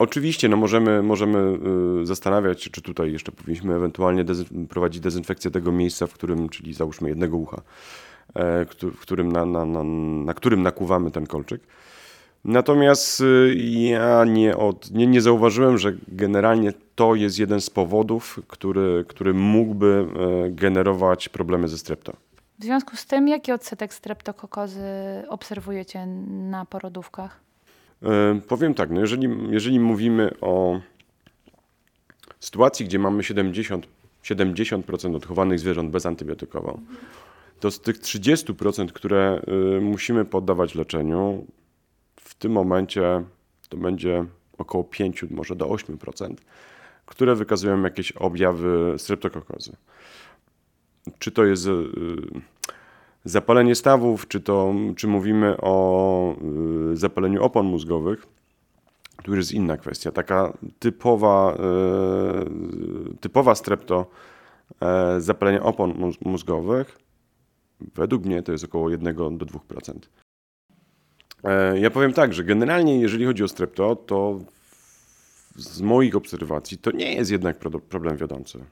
Oczywiście, 0.00 0.48
no 0.48 0.56
możemy, 0.56 1.02
możemy 1.02 1.58
y, 2.02 2.06
zastanawiać 2.06 2.62
się, 2.62 2.70
czy 2.70 2.82
tutaj 2.82 3.12
jeszcze 3.12 3.32
powinniśmy 3.32 3.74
ewentualnie 3.74 4.24
dezyn 4.24 4.66
prowadzić 4.66 5.00
dezynfekcję 5.00 5.50
tego 5.50 5.72
miejsca, 5.72 6.06
w 6.06 6.12
którym, 6.12 6.48
czyli 6.48 6.74
załóżmy 6.74 7.08
jednego 7.08 7.36
ucha, 7.36 7.62
e, 8.34 8.66
w 8.82 9.00
którym 9.00 9.32
na, 9.32 9.46
na, 9.46 9.64
na, 9.64 9.84
na 10.24 10.34
którym 10.34 10.62
nakuwamy 10.62 11.10
ten 11.10 11.26
kolczyk. 11.26 11.62
Natomiast 12.44 13.20
y, 13.20 13.54
ja 13.64 14.24
nie, 14.24 14.56
od, 14.56 14.90
nie, 14.90 15.06
nie 15.06 15.20
zauważyłem, 15.20 15.78
że 15.78 15.92
generalnie 16.08 16.72
to 16.94 17.14
jest 17.14 17.38
jeden 17.38 17.60
z 17.60 17.70
powodów, 17.70 18.40
który, 18.48 19.04
który 19.08 19.34
mógłby 19.34 20.06
e, 20.46 20.50
generować 20.50 21.28
problemy 21.28 21.68
ze 21.68 21.78
strepto. 21.78 22.12
W 22.58 22.64
związku 22.64 22.96
z 22.96 23.06
tym, 23.06 23.28
jaki 23.28 23.52
odsetek 23.52 23.94
streptokokozy 23.94 24.82
obserwujecie 25.28 26.06
na 26.06 26.64
porodówkach? 26.64 27.49
E, 28.02 28.40
powiem 28.48 28.74
tak, 28.74 28.90
no 28.90 29.00
jeżeli, 29.00 29.28
jeżeli 29.50 29.80
mówimy 29.80 30.30
o 30.40 30.80
sytuacji, 32.40 32.86
gdzie 32.86 32.98
mamy 32.98 33.24
70, 33.24 33.86
70% 34.24 35.16
odchowanych 35.16 35.58
zwierząt 35.58 35.90
bezantybiotykowo, 35.90 36.78
to 37.60 37.70
z 37.70 37.80
tych 37.80 37.98
30%, 37.98 38.92
które 38.92 39.42
y, 39.76 39.80
musimy 39.80 40.24
poddawać 40.24 40.74
leczeniu, 40.74 41.46
w 42.16 42.34
tym 42.34 42.52
momencie 42.52 43.22
to 43.68 43.76
będzie 43.76 44.24
około 44.58 44.84
5, 44.84 45.24
może 45.30 45.56
do 45.56 45.66
8%, 45.66 46.34
które 47.06 47.34
wykazują 47.34 47.82
jakieś 47.82 48.12
objawy 48.12 48.94
streptokokozy. 48.98 49.72
Czy 51.18 51.30
to 51.30 51.44
jest 51.44 51.66
y, 51.66 51.70
Zapalenie 53.24 53.74
stawów, 53.74 54.28
czy, 54.28 54.40
to, 54.40 54.74
czy 54.96 55.08
mówimy 55.08 55.56
o 55.60 56.36
y, 56.92 56.96
zapaleniu 56.96 57.42
opon 57.42 57.66
mózgowych, 57.66 58.26
tu 59.22 59.30
już 59.30 59.38
jest 59.38 59.52
inna 59.52 59.76
kwestia. 59.76 60.12
Taka 60.12 60.52
typowa, 60.78 61.56
y, 63.14 63.16
typowa 63.20 63.54
strepto, 63.54 64.06
y, 65.16 65.20
zapalenie 65.20 65.62
opon 65.62 66.12
mózgowych, 66.24 66.98
według 67.94 68.24
mnie 68.24 68.42
to 68.42 68.52
jest 68.52 68.64
około 68.64 68.90
1 68.90 69.14
do 69.14 69.46
2%. 69.46 70.08
E, 71.44 71.78
ja 71.78 71.90
powiem 71.90 72.12
tak, 72.12 72.34
że 72.34 72.44
generalnie 72.44 73.00
jeżeli 73.00 73.24
chodzi 73.24 73.44
o 73.44 73.48
strepto, 73.48 73.96
to 73.96 74.40
z 75.56 75.80
moich 75.80 76.16
obserwacji 76.16 76.78
to 76.78 76.90
nie 76.90 77.14
jest 77.14 77.30
jednak 77.30 77.58
problem 77.88 78.16
wiodący. 78.16 78.64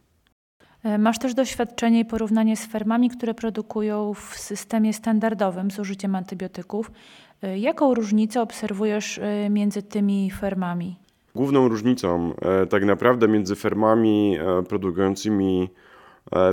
E, 0.85 0.99
masz 0.99 1.19
też 1.19 1.35
doświadczenie 1.35 2.01
i 2.01 2.05
porównanie 2.05 2.57
z 2.57 2.67
fermami, 2.67 3.11
które 3.11 3.35
produkują 3.35 4.14
w 4.14 4.38
systemie 4.38 4.93
standardowym 4.93 5.71
z 5.71 5.79
użyciem 5.79 6.14
antybiotyków. 6.14 6.91
E, 7.43 7.59
jaką 7.59 7.95
różnicę 7.95 8.43
obserwujesz 8.43 9.19
e, 9.19 9.51
między 9.51 9.83
tymi 9.83 10.31
fermami? 10.31 10.97
Główną 11.35 11.69
różnicą 11.69 12.35
tak 12.71 12.85
naprawdę 12.85 13.29
między 13.29 13.57
fermami 13.57 14.38
produkującymi 14.69 15.69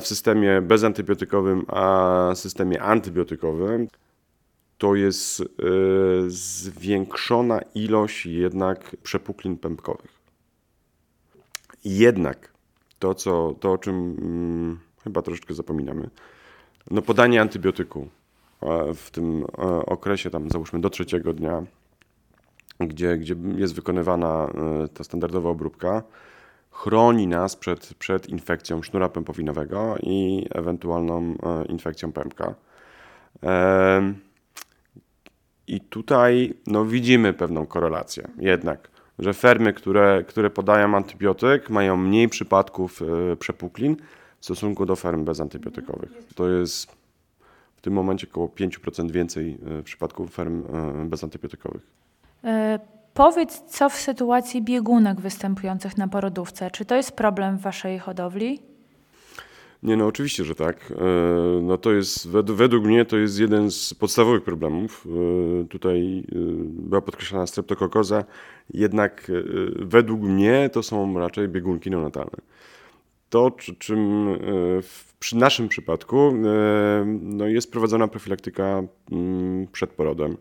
w 0.01 0.07
systemie 0.07 0.61
bezantybiotykowym 0.61 1.65
a 1.67 2.31
systemie 2.35 2.81
antybiotykowym 2.81 3.87
to 4.77 4.95
jest 4.95 5.43
zwiększona 6.27 7.59
ilość 7.75 8.25
jednak 8.25 8.95
przepuklin 9.03 9.57
pępkowych. 9.57 10.11
Jednak 11.85 12.54
to, 12.99 13.13
co, 13.13 13.55
to 13.59 13.71
o 13.71 13.77
czym 13.77 14.15
hmm, 14.19 14.79
chyba 15.03 15.21
troszeczkę 15.21 15.53
zapominamy, 15.53 16.09
no 16.91 17.01
podanie 17.01 17.41
antybiotyku 17.41 18.07
w 18.95 19.11
tym 19.11 19.45
okresie, 19.85 20.29
tam 20.29 20.49
załóżmy 20.49 20.81
do 20.81 20.89
trzeciego 20.89 21.33
dnia, 21.33 21.63
gdzie, 22.79 23.17
gdzie 23.17 23.35
jest 23.55 23.75
wykonywana 23.75 24.47
e, 24.83 24.87
ta 24.87 25.03
standardowa 25.03 25.49
obróbka, 25.49 26.03
chroni 26.71 27.27
nas 27.27 27.55
przed, 27.55 27.93
przed 27.93 28.29
infekcją 28.29 28.83
sznura 28.83 29.09
pępowinowego 29.09 29.95
i 30.03 30.47
ewentualną 30.51 31.21
e, 31.21 31.65
infekcją 31.65 32.11
pępka. 32.11 32.55
I 35.67 35.81
tutaj 35.81 36.53
no, 36.67 36.85
widzimy 36.85 37.33
pewną 37.33 37.65
korelację 37.65 38.27
jednak, 38.37 38.89
że 39.19 39.33
fermy, 39.33 39.73
które, 39.73 40.23
które 40.27 40.49
podają 40.49 40.95
antybiotyk, 40.95 41.69
mają 41.69 41.97
mniej 41.97 42.29
przypadków 42.29 43.01
e, 43.01 43.35
przepuklin 43.35 43.95
w 44.39 44.45
stosunku 44.45 44.85
do 44.85 44.95
ferm 44.95 45.23
bezantybiotykowych. 45.23 46.11
To 46.35 46.49
jest 46.49 46.91
w 47.75 47.81
tym 47.81 47.93
momencie 47.93 48.27
około 48.31 48.47
5% 48.47 49.11
więcej 49.11 49.57
przypadków 49.83 50.33
ferm 50.33 50.63
bezantybiotykowych. 51.09 51.81
E, 52.43 52.79
powiedz, 53.13 53.63
co 53.67 53.89
w 53.89 53.93
sytuacji 53.93 54.61
biegunek 54.61 55.21
występujących 55.21 55.97
na 55.97 56.07
porodówce? 56.07 56.71
Czy 56.71 56.85
to 56.85 56.95
jest 56.95 57.11
problem 57.11 57.57
w 57.57 57.61
waszej 57.61 57.99
hodowli? 57.99 58.74
Nie, 59.85 59.97
no 59.97 60.07
oczywiście, 60.07 60.43
że 60.43 60.55
tak. 60.55 60.91
E, 60.91 60.95
no 61.61 61.77
to 61.77 61.91
jest, 61.91 62.29
według 62.29 62.85
mnie 62.85 63.05
to 63.05 63.17
jest 63.17 63.39
jeden 63.39 63.71
z 63.71 63.93
podstawowych 63.93 64.43
problemów. 64.43 65.07
E, 65.63 65.67
tutaj 65.67 66.23
była 66.69 67.01
podkreślana 67.01 67.47
streptokokoza, 67.47 68.25
jednak 68.73 69.31
według 69.75 70.21
mnie 70.21 70.69
to 70.73 70.83
są 70.83 71.19
raczej 71.19 71.47
biegunki 71.47 71.91
neonatalne. 71.91 72.37
To, 73.29 73.51
czym 73.79 74.27
przy 75.19 75.37
naszym 75.37 75.69
przypadku 75.69 76.33
no 77.21 77.47
jest 77.47 77.71
prowadzona 77.71 78.07
profilaktyka 78.07 78.83
mm, 79.11 79.67
przed 79.71 79.89
porodem. 79.89 80.37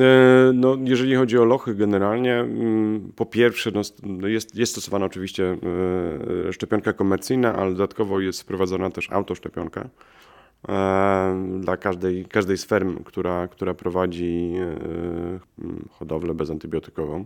E, 0.00 0.52
no, 0.54 0.76
jeżeli 0.84 1.14
chodzi 1.14 1.38
o 1.38 1.44
lochy 1.44 1.74
generalnie, 1.74 2.34
mm, 2.34 3.12
po 3.16 3.26
pierwsze 3.26 3.70
no, 3.70 3.80
no, 4.02 4.28
jest, 4.28 4.56
jest 4.56 4.72
stosowana 4.72 5.06
oczywiście 5.06 5.56
e, 6.48 6.52
szczepionka 6.52 6.92
komercyjna, 6.92 7.56
ale 7.56 7.70
dodatkowo 7.70 8.20
jest 8.20 8.42
wprowadzona 8.42 8.90
też 8.90 9.12
autoszczepionka 9.12 9.88
e, 10.68 11.58
dla 11.60 11.76
każdej, 11.76 12.24
każdej 12.24 12.58
z 12.58 12.64
ferm, 12.64 13.04
która, 13.04 13.48
która 13.48 13.74
prowadzi 13.74 14.52
hodowlę 15.90 16.34
bezantybiotykową. 16.34 17.24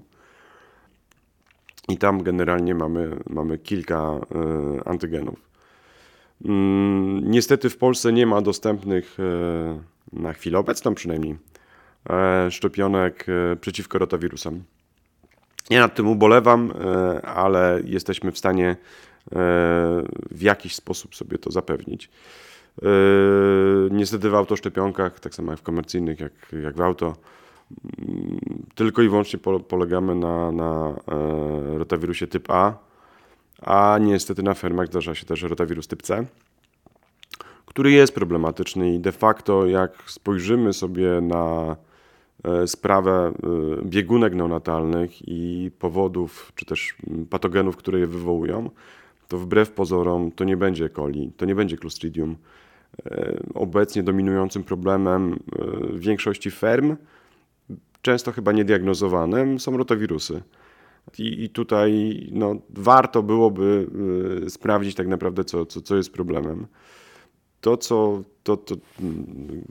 I 1.89 1.97
tam 1.97 2.23
generalnie 2.23 2.75
mamy, 2.75 3.17
mamy 3.31 3.59
kilka 3.59 4.21
antygenów. 4.85 5.49
Mm, 6.45 7.31
niestety 7.31 7.71
w 7.71 7.77
Polsce 7.77 8.13
nie 8.13 8.27
ma 8.27 8.41
dostępnych 8.41 9.19
na 10.13 10.33
chwilę 10.33 10.59
obecną 10.59 10.95
przynajmniej 10.95 11.37
E, 11.37 11.58
szczepionek 12.51 13.27
e, 13.29 13.57
przeciwko 13.57 13.99
rotawirusom. 13.99 14.63
Ja 15.71 15.81
nad 15.81 15.95
tym 15.95 16.09
ubolewam, 16.09 16.73
e, 16.73 17.23
ale 17.27 17.81
jesteśmy 17.85 18.33
w 18.33 18.39
stanie 18.39 18.77
w 20.31 20.43
jakiś 20.43 20.75
sposób 20.75 21.15
sobie 21.15 21.39
to 21.39 21.51
zapewnić. 21.51 22.11
Niestety 23.91 24.31
w 24.31 24.35
autoszczepionkach, 24.35 25.21
tak 25.21 25.35
samo 25.35 25.53
jak 25.53 25.61
w 25.61 25.63
komercyjnych, 25.63 26.21
jak, 26.21 26.33
jak 26.63 26.77
w 26.77 26.81
auto, 26.81 27.17
mm, 28.09 28.39
tylko 28.75 29.03
i 29.03 29.09
wyłącznie 29.09 29.39
polegamy 29.69 30.15
na, 30.15 30.53
na 30.53 30.95
rotawirusie 31.79 32.27
typ 32.27 32.51
A, 32.51 32.75
a 33.63 33.99
niestety 34.01 34.43
na 34.43 34.55
fermach 34.55 34.87
zdarza 34.87 35.15
się 35.15 35.27
też 35.27 35.43
rotawirus 35.43 35.89
typ 35.89 36.03
C, 36.03 36.27
który 37.67 37.91
jest 37.91 38.15
problematyczny 38.15 38.95
i 38.95 38.99
de 38.99 39.13
facto 39.13 39.67
jak 39.67 39.93
spojrzymy 40.07 40.73
sobie 40.73 41.21
na 41.21 41.77
E, 41.77 41.88
sprawę 42.67 43.33
e, 43.83 43.85
biegunek 43.85 44.35
neonatalnych 44.35 45.29
i 45.29 45.71
powodów, 45.79 46.53
czy 46.55 46.65
też 46.65 46.97
patogenów, 47.31 47.77
które 47.77 47.99
je 47.99 48.07
wywołują, 48.07 48.71
to 49.29 49.39
wbrew 49.39 49.71
pozorom 49.71 50.33
to 50.33 50.45
nie 50.45 50.57
będzie 50.57 50.91
coli, 50.91 51.33
to 51.37 51.47
nie 51.47 51.55
będzie 51.55 51.77
Clostridium. 51.77 52.37
E, 53.07 53.39
obecnie 53.55 54.03
dominującym 54.03 54.65
problemem 54.65 55.39
większości 55.95 56.51
ferm, 56.51 56.97
często 58.03 58.33
chyba 58.33 58.53
niediagnozowanym, 58.53 59.61
są 59.61 59.77
rotawirusy. 59.77 60.43
I, 61.19 61.45
I, 61.45 61.49
tutaj 61.51 62.21
no, 62.33 62.57
warto 62.71 63.23
byłoby 63.23 63.87
sprawdzić 64.49 64.95
tak 64.95 65.07
naprawdę, 65.07 65.45
co, 65.45 65.67
co, 65.67 65.81
co 65.81 65.97
jest 65.97 66.13
problemem 66.13 66.67
to, 67.61 67.77
co 67.77 68.23
to, 68.43 68.57
to 68.57 68.75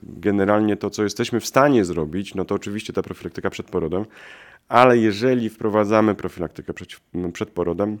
generalnie 0.02 0.76
to, 0.76 0.90
co 0.90 1.02
jesteśmy 1.02 1.40
w 1.40 1.46
stanie 1.46 1.84
zrobić, 1.84 2.34
no 2.34 2.44
to 2.44 2.54
oczywiście 2.54 2.92
ta 2.92 3.02
profilaktyka 3.02 3.50
przed 3.50 3.66
porodem, 3.66 4.04
ale 4.68 4.98
jeżeli 4.98 5.48
wprowadzamy 5.48 6.14
profilaktykę 6.14 6.74
przed, 6.74 6.88
no, 7.14 7.32
przed 7.32 7.50
porodem, 7.50 7.98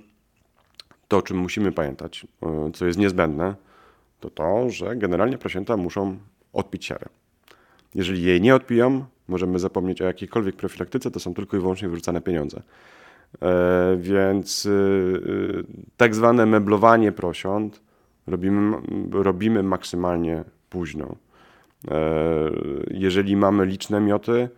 to 1.08 1.16
o 1.16 1.22
czym 1.22 1.36
musimy 1.36 1.72
pamiętać, 1.72 2.26
e, 2.42 2.70
co 2.74 2.86
jest 2.86 2.98
niezbędne, 2.98 3.54
to 4.20 4.30
to, 4.30 4.70
że 4.70 4.96
generalnie 4.96 5.38
prosięta 5.38 5.76
muszą 5.76 6.18
odpić 6.52 6.84
siarę. 6.84 7.06
Jeżeli 7.94 8.22
jej 8.22 8.40
nie 8.40 8.54
odpiją, 8.54 9.04
możemy 9.28 9.58
zapomnieć 9.58 10.02
o 10.02 10.04
jakiejkolwiek 10.04 10.56
profilaktyce, 10.56 11.10
to 11.10 11.20
są 11.20 11.34
tylko 11.34 11.56
i 11.56 11.60
wyłącznie 11.60 11.88
wyrzucane 11.88 12.20
pieniądze. 12.20 12.62
E, 13.42 13.96
więc 14.00 14.66
y, 14.66 15.64
tak 15.96 16.14
zwane 16.14 16.46
meblowanie 16.46 17.12
prosiąt 17.12 17.87
robimy, 18.30 18.76
robimy 19.10 19.62
maksymalnie 19.62 20.44
późno. 20.70 21.16
E, 21.90 22.50
jeżeli 22.90 23.36
mamy 23.36 23.66
liczne 23.66 24.00
mioty, 24.00 24.48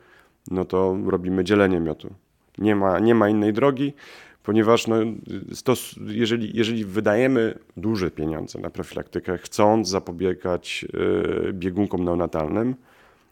no 0.50 0.64
to 0.64 0.96
robimy 1.06 1.44
dzielenie 1.44 1.80
miotu. 1.80 2.14
Nie 2.58 2.76
ma, 2.76 2.98
nie 2.98 3.14
ma 3.14 3.28
innej 3.28 3.52
drogi, 3.52 3.92
ponieważ 4.42 4.86
no, 4.86 4.96
stos, 5.52 5.94
jeżeli, 6.06 6.56
jeżeli 6.56 6.84
wydajemy 6.84 7.58
duże 7.76 8.10
pieniądze 8.10 8.58
na 8.58 8.70
profilaktykę, 8.70 9.38
chcąc 9.38 9.88
zapobiegać 9.88 10.86
e, 11.48 11.52
biegunkom 11.52 12.04
neonatalnym, 12.04 12.74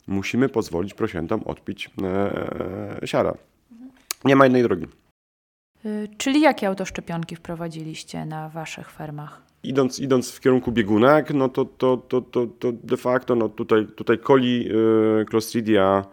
musimy 0.06 0.48
pozwolić 0.48 0.94
prosiętom 0.94 1.42
odpić 1.44 1.90
e, 2.02 3.06
siara. 3.06 3.34
Nie 4.24 4.36
ma 4.36 4.46
innej 4.46 4.62
drogi. 4.62 4.86
Y, 5.88 6.08
czyli 6.18 6.40
jakie 6.40 6.68
autoszczepionki 6.68 7.36
wprowadziliście 7.36 8.24
na 8.24 8.48
waszych 8.48 8.90
fermach? 8.90 9.48
idąc, 9.62 10.00
idąc 10.00 10.30
w 10.30 10.40
kierunku 10.40 10.72
biegunek, 10.72 11.34
no 11.34 11.48
to, 11.48 11.64
to, 11.64 11.96
to, 11.96 12.20
to, 12.20 12.46
to 12.46 12.72
de 12.72 12.96
facto 12.96 13.34
no 13.34 13.48
tutaj, 13.48 13.86
tutaj 13.86 14.18
coli 14.18 14.68
y, 15.20 15.24
Clostridia, 15.24 16.04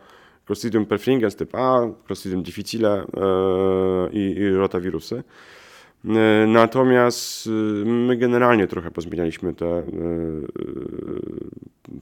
Clostridium 0.46 0.86
perfringens 0.86 1.36
typ 1.36 1.56
A, 1.56 1.88
Clostridium 2.08 2.44
difficile 2.44 3.04
y, 3.04 4.10
i, 4.14 4.50
rotawirusy. 4.50 5.16
Y, 5.16 6.48
natomiast 6.48 7.48
y, 7.48 7.50
my 7.86 8.18
generalnie 8.18 8.68
trochę 8.68 8.92
pozmienialiśmy 8.92 9.54
te 9.54 9.84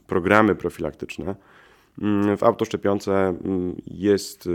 programy 0.06 0.54
profilaktyczne. 0.54 1.34
W 2.36 2.42
autoszczepionce 2.42 3.12
mm, 3.12 3.76
jest, 3.86 4.48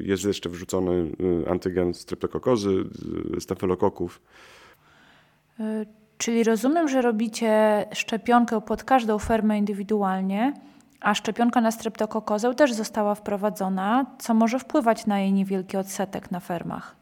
jest 0.00 0.24
jeszcze 0.24 0.48
wrzucony 0.48 1.12
antygen 1.50 1.94
streptokokozy, 1.94 2.84
stafilokoków. 3.38 4.22
Czyli 6.18 6.44
rozumiem, 6.44 6.88
że 6.88 7.02
robicie 7.02 7.84
szczepionkę 7.92 8.60
pod 8.60 8.84
każdą 8.84 9.18
fermę 9.18 9.58
indywidualnie, 9.58 10.52
a 11.00 11.14
szczepionka 11.14 11.60
na 11.60 11.70
streptokokozę 11.70 12.54
też 12.54 12.72
została 12.72 13.14
wprowadzona, 13.14 14.06
co 14.18 14.34
może 14.34 14.58
wpływać 14.58 15.06
na 15.06 15.20
jej 15.20 15.32
niewielki 15.32 15.76
odsetek 15.76 16.30
na 16.30 16.40
fermach. 16.40 17.01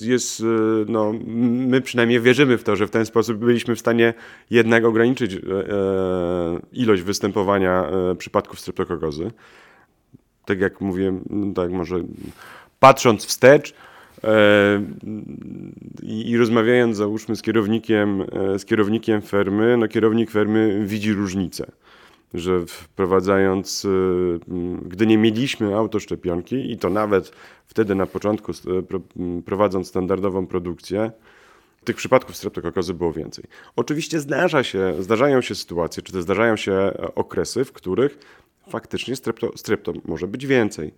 Jest, 0.00 0.40
y, 0.40 0.44
no, 0.88 1.12
my 1.26 1.80
przynajmniej 1.80 2.20
wierzymy 2.20 2.58
w 2.58 2.64
to, 2.64 2.76
że 2.76 2.86
w 2.86 2.90
ten 2.90 3.06
sposób 3.06 3.36
byliśmy 3.36 3.74
w 3.76 3.80
stanie 3.80 4.14
jednak 4.50 4.84
ograniczyć 4.84 5.34
e, 5.34 5.38
e, 5.38 5.40
ilość 6.72 7.02
występowania 7.02 7.88
e, 7.88 8.14
przypadków 8.14 8.60
streptokokozy. 8.60 9.30
Tak 10.44 10.60
jak 10.60 10.80
mówiłem, 10.80 11.24
tak 11.54 11.70
może 11.70 11.96
patrząc 12.80 13.26
wstecz, 13.26 13.74
i, 16.02 16.30
i 16.30 16.36
rozmawiając 16.36 16.96
załóżmy 16.96 17.36
z 17.36 17.42
kierownikiem, 17.42 18.24
z 18.58 18.64
kierownikiem 18.64 19.22
fermy, 19.22 19.76
no 19.76 19.88
kierownik 19.88 20.30
fermy 20.30 20.84
widzi 20.86 21.12
różnicę 21.12 21.66
że 22.36 22.66
wprowadzając, 22.66 23.84
e, 23.84 23.88
gdy 24.82 25.06
nie 25.06 25.18
mieliśmy 25.18 25.76
autoszczepionki 25.76 26.72
i 26.72 26.78
to 26.78 26.90
nawet 26.90 27.32
wtedy 27.66 27.94
na 27.94 28.06
początku 28.06 28.52
prowadząc 29.44 29.88
standardową 29.88 30.46
produkcję, 30.46 31.10
tych 31.84 31.96
przypadków 31.96 32.36
streptokokozy 32.36 32.94
było 32.94 33.12
więcej. 33.12 33.44
Oczywiście 33.76 34.20
zdarza 34.20 34.64
się, 34.64 34.94
zdarzają 35.00 35.40
się 35.40 35.54
sytuacje, 35.54 36.02
czy 36.02 36.12
też 36.12 36.22
zdarzają 36.22 36.56
się 36.56 36.92
okresy, 37.14 37.64
w 37.64 37.72
których 37.72 38.18
faktycznie 38.68 39.16
strepto, 39.16 39.52
strepto 39.56 39.92
może 40.04 40.26
być 40.26 40.46
więcej. 40.46 40.94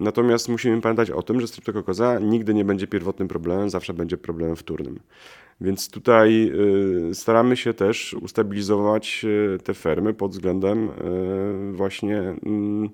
Natomiast 0.00 0.48
musimy 0.48 0.80
pamiętać 0.80 1.10
o 1.10 1.22
tym, 1.22 1.40
że 1.40 1.48
streptokokoza 1.48 2.18
nigdy 2.18 2.54
nie 2.54 2.64
będzie 2.64 2.86
pierwotnym 2.86 3.28
problemem, 3.28 3.70
zawsze 3.70 3.94
będzie 3.94 4.16
problemem 4.16 4.56
wtórnym. 4.56 5.00
Więc 5.60 5.90
tutaj 5.90 6.52
y, 7.10 7.14
staramy 7.14 7.56
się 7.56 7.74
też 7.74 8.14
ustabilizować 8.14 9.24
y, 9.24 9.58
te 9.64 9.74
fermy 9.74 10.14
pod 10.14 10.32
względem 10.32 10.88
y, 10.88 11.72
właśnie 11.72 12.18
mm, 12.18 12.88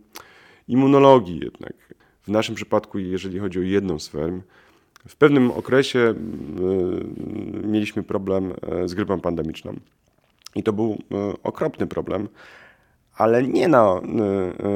immunologii 0.68 1.40
jednak. 1.44 1.94
W 2.22 2.28
naszym 2.28 2.54
przypadku, 2.54 2.98
jeżeli 2.98 3.38
chodzi 3.38 3.58
o 3.58 3.62
jedną 3.62 3.98
z 3.98 4.08
ferm, 4.08 4.42
w 5.08 5.16
pewnym 5.16 5.50
okresie 5.50 6.14
mieliśmy 7.64 8.02
problem 8.02 8.52
z 8.87 8.94
grypą 8.94 9.20
pandemiczną. 9.20 9.76
I 10.54 10.62
to 10.62 10.72
był 10.72 10.98
okropny 11.42 11.87
problem, 11.87 12.28
ale 13.18 13.42
nie 13.42 13.68
na 13.68 14.00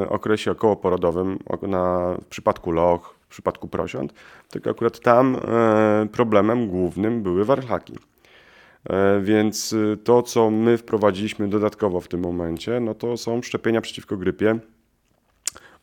okresie 0.08 0.50
okołoporodowym, 0.50 1.38
na, 1.62 2.14
w 2.22 2.26
przypadku 2.26 2.72
loch, 2.72 3.14
w 3.26 3.28
przypadku 3.28 3.68
prosiąt, 3.68 4.14
tylko 4.50 4.70
akurat 4.70 5.00
tam 5.00 5.36
e, 5.36 6.06
problemem 6.12 6.68
głównym 6.68 7.22
były 7.22 7.44
warchlaki. 7.44 7.94
E, 8.90 9.20
więc 9.20 9.72
e, 9.72 9.96
to, 9.96 10.22
co 10.22 10.50
my 10.50 10.78
wprowadziliśmy 10.78 11.48
dodatkowo 11.48 12.00
w 12.00 12.08
tym 12.08 12.20
momencie, 12.20 12.80
no 12.80 12.94
to 12.94 13.16
są 13.16 13.42
szczepienia 13.42 13.80
przeciwko 13.80 14.16
grypie, 14.16 14.58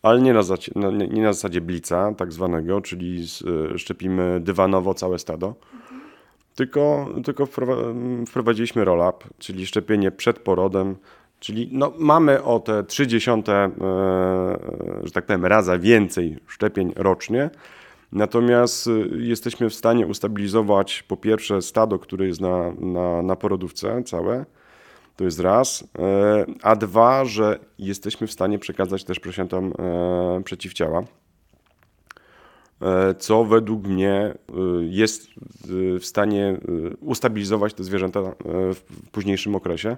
ale 0.01 0.21
nie 0.21 0.33
na, 0.33 0.43
zasadzie, 0.43 0.71
nie 1.09 1.21
na 1.21 1.33
zasadzie 1.33 1.61
blica, 1.61 2.13
tak 2.17 2.33
zwanego, 2.33 2.81
czyli 2.81 3.25
szczepimy 3.77 4.39
dywanowo 4.39 4.93
całe 4.93 5.19
stado, 5.19 5.55
tylko, 6.55 7.09
tylko 7.25 7.47
wprowadziliśmy 8.27 8.85
roll-up, 8.85 9.25
czyli 9.37 9.67
szczepienie 9.67 10.11
przed 10.11 10.39
porodem, 10.39 10.95
czyli 11.39 11.69
no, 11.71 11.93
mamy 11.97 12.43
o 12.43 12.59
te 12.59 12.83
30, 12.83 13.31
że 15.03 15.11
tak 15.13 15.25
powiem, 15.25 15.45
raza 15.45 15.77
więcej 15.77 16.37
szczepień 16.47 16.93
rocznie, 16.95 17.49
Natomiast 18.11 18.87
y, 18.87 19.09
jesteśmy 19.17 19.69
w 19.69 19.73
stanie 19.73 20.07
ustabilizować 20.07 21.03
po 21.03 21.17
pierwsze 21.17 21.61
stado, 21.61 21.99
które 21.99 22.27
jest 22.27 22.41
na, 22.41 22.71
na, 22.79 23.21
na 23.21 23.35
porodówce 23.35 24.03
całe, 24.03 24.45
to 25.15 25.23
jest 25.23 25.39
raz, 25.39 25.83
e, 25.99 26.45
a 26.61 26.75
dwa, 26.75 27.25
że 27.25 27.59
jesteśmy 27.79 28.27
w 28.27 28.31
stanie 28.31 28.59
przekazać 28.59 29.03
też 29.03 29.19
prosiętom 29.19 29.73
e, 29.79 30.41
przeciwciała, 30.43 31.03
e, 32.81 33.15
co 33.15 33.45
według 33.45 33.87
mnie 33.87 34.33
jest 34.79 35.27
w 35.99 36.05
stanie 36.05 36.57
ustabilizować 37.01 37.73
te 37.73 37.83
zwierzęta 37.83 38.21
w 38.45 39.09
późniejszym 39.11 39.55
okresie. 39.55 39.97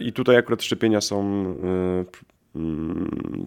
I 0.00 0.12
tutaj 0.12 0.36
akurat 0.36 0.62
szczepienia 0.62 1.00
są 1.00 1.44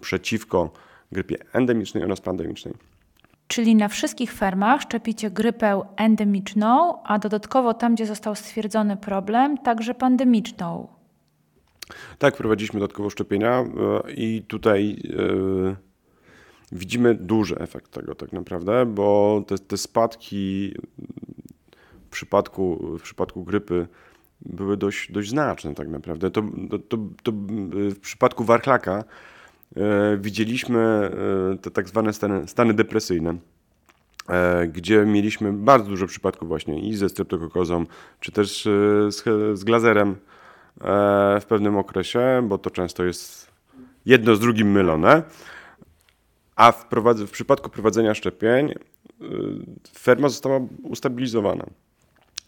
przeciwko 0.00 0.72
grypie 1.12 1.36
endemicznej 1.52 2.04
oraz 2.04 2.20
pandemicznej. 2.20 2.74
Czyli 3.48 3.74
na 3.74 3.88
wszystkich 3.88 4.32
fermach 4.32 4.82
szczepicie 4.82 5.30
grypę 5.30 5.82
endemiczną, 5.96 7.02
a 7.02 7.18
dodatkowo 7.18 7.74
tam, 7.74 7.94
gdzie 7.94 8.06
został 8.06 8.34
stwierdzony 8.34 8.96
problem, 8.96 9.58
także 9.58 9.94
pandemiczną. 9.94 10.88
Tak, 12.18 12.36
prowadziliśmy 12.36 12.80
dodatkowo 12.80 13.10
szczepienia 13.10 13.50
e, 13.60 13.66
i 14.12 14.42
tutaj 14.42 14.96
widzimy 16.72 17.14
duży 17.14 17.58
efekt 17.58 17.90
tego 17.90 18.14
tak 18.14 18.32
naprawdę, 18.32 18.86
bo 18.86 19.42
te, 19.46 19.58
te 19.58 19.76
spadki 19.76 20.74
w 22.06 22.10
przypadku, 22.10 22.96
w 22.98 23.02
przypadku 23.02 23.44
grypy 23.44 23.86
były 24.40 24.76
dość, 24.76 25.12
dość 25.12 25.30
znaczne 25.30 25.74
tak 25.74 25.88
naprawdę. 25.88 26.30
To, 26.30 26.42
to, 26.70 26.78
to, 26.78 26.98
to 27.22 27.32
w 27.94 28.00
przypadku 28.00 28.44
warchlaka 28.44 29.04
E, 29.76 30.16
widzieliśmy 30.16 30.80
e, 31.54 31.58
te 31.58 31.70
tak 31.70 31.88
zwane 31.88 32.12
stany, 32.12 32.48
stany 32.48 32.74
depresyjne, 32.74 33.36
gdzie 34.72 35.06
mieliśmy 35.06 35.52
bardzo 35.52 35.88
dużo 35.88 36.06
przypadków 36.06 36.48
właśnie 36.48 36.80
i 36.80 36.96
ze 36.96 37.08
streptokokozą, 37.08 37.86
czy 38.20 38.32
też 38.32 38.62
z, 39.08 39.24
z 39.58 39.64
glazerem 39.64 40.16
w 41.40 41.44
pewnym 41.48 41.76
okresie, 41.76 42.46
bo 42.48 42.58
to 42.58 42.70
często 42.70 43.04
jest 43.04 43.50
jedno 44.06 44.36
z 44.36 44.40
drugim 44.40 44.70
mylone. 44.70 45.22
A 46.56 46.72
w, 46.72 46.86
w 47.26 47.30
przypadku 47.30 47.70
prowadzenia 47.70 48.14
szczepień 48.14 48.74
ferma 49.98 50.28
została 50.28 50.60
ustabilizowana. 50.82 51.64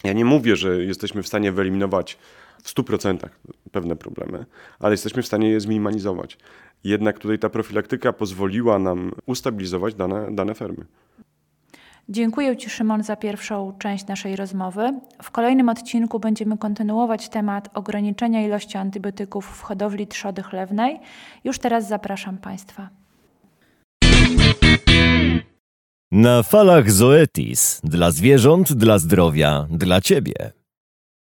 Ja 0.03 0.13
nie 0.13 0.25
mówię, 0.25 0.55
że 0.55 0.83
jesteśmy 0.83 1.23
w 1.23 1.27
stanie 1.27 1.51
wyeliminować 1.51 2.17
w 2.63 2.75
100% 2.75 3.17
pewne 3.71 3.95
problemy, 3.95 4.45
ale 4.79 4.93
jesteśmy 4.93 5.21
w 5.21 5.27
stanie 5.27 5.49
je 5.49 5.59
zminimalizować. 5.59 6.37
Jednak 6.83 7.19
tutaj 7.19 7.39
ta 7.39 7.49
profilaktyka 7.49 8.13
pozwoliła 8.13 8.79
nam 8.79 9.11
ustabilizować 9.25 9.95
dane, 9.95 10.27
dane 10.31 10.55
fermy. 10.55 10.85
Dziękuję 12.09 12.57
Ci, 12.57 12.69
Szymon, 12.69 13.03
za 13.03 13.15
pierwszą 13.15 13.73
część 13.79 14.07
naszej 14.07 14.35
rozmowy. 14.35 14.99
W 15.23 15.31
kolejnym 15.31 15.69
odcinku 15.69 16.19
będziemy 16.19 16.57
kontynuować 16.57 17.29
temat 17.29 17.69
ograniczenia 17.73 18.45
ilości 18.45 18.77
antybiotyków 18.77 19.45
w 19.45 19.61
hodowli 19.61 20.07
trzody 20.07 20.43
chlewnej. 20.43 20.99
Już 21.43 21.59
teraz 21.59 21.87
zapraszam 21.87 22.37
Państwa. 22.37 23.00
Na 26.11 26.43
falach 26.43 26.91
Zoetis. 26.91 27.81
Dla 27.83 28.11
zwierząt, 28.11 28.73
dla 28.73 28.99
zdrowia, 28.99 29.67
dla 29.69 30.01
Ciebie. 30.01 30.60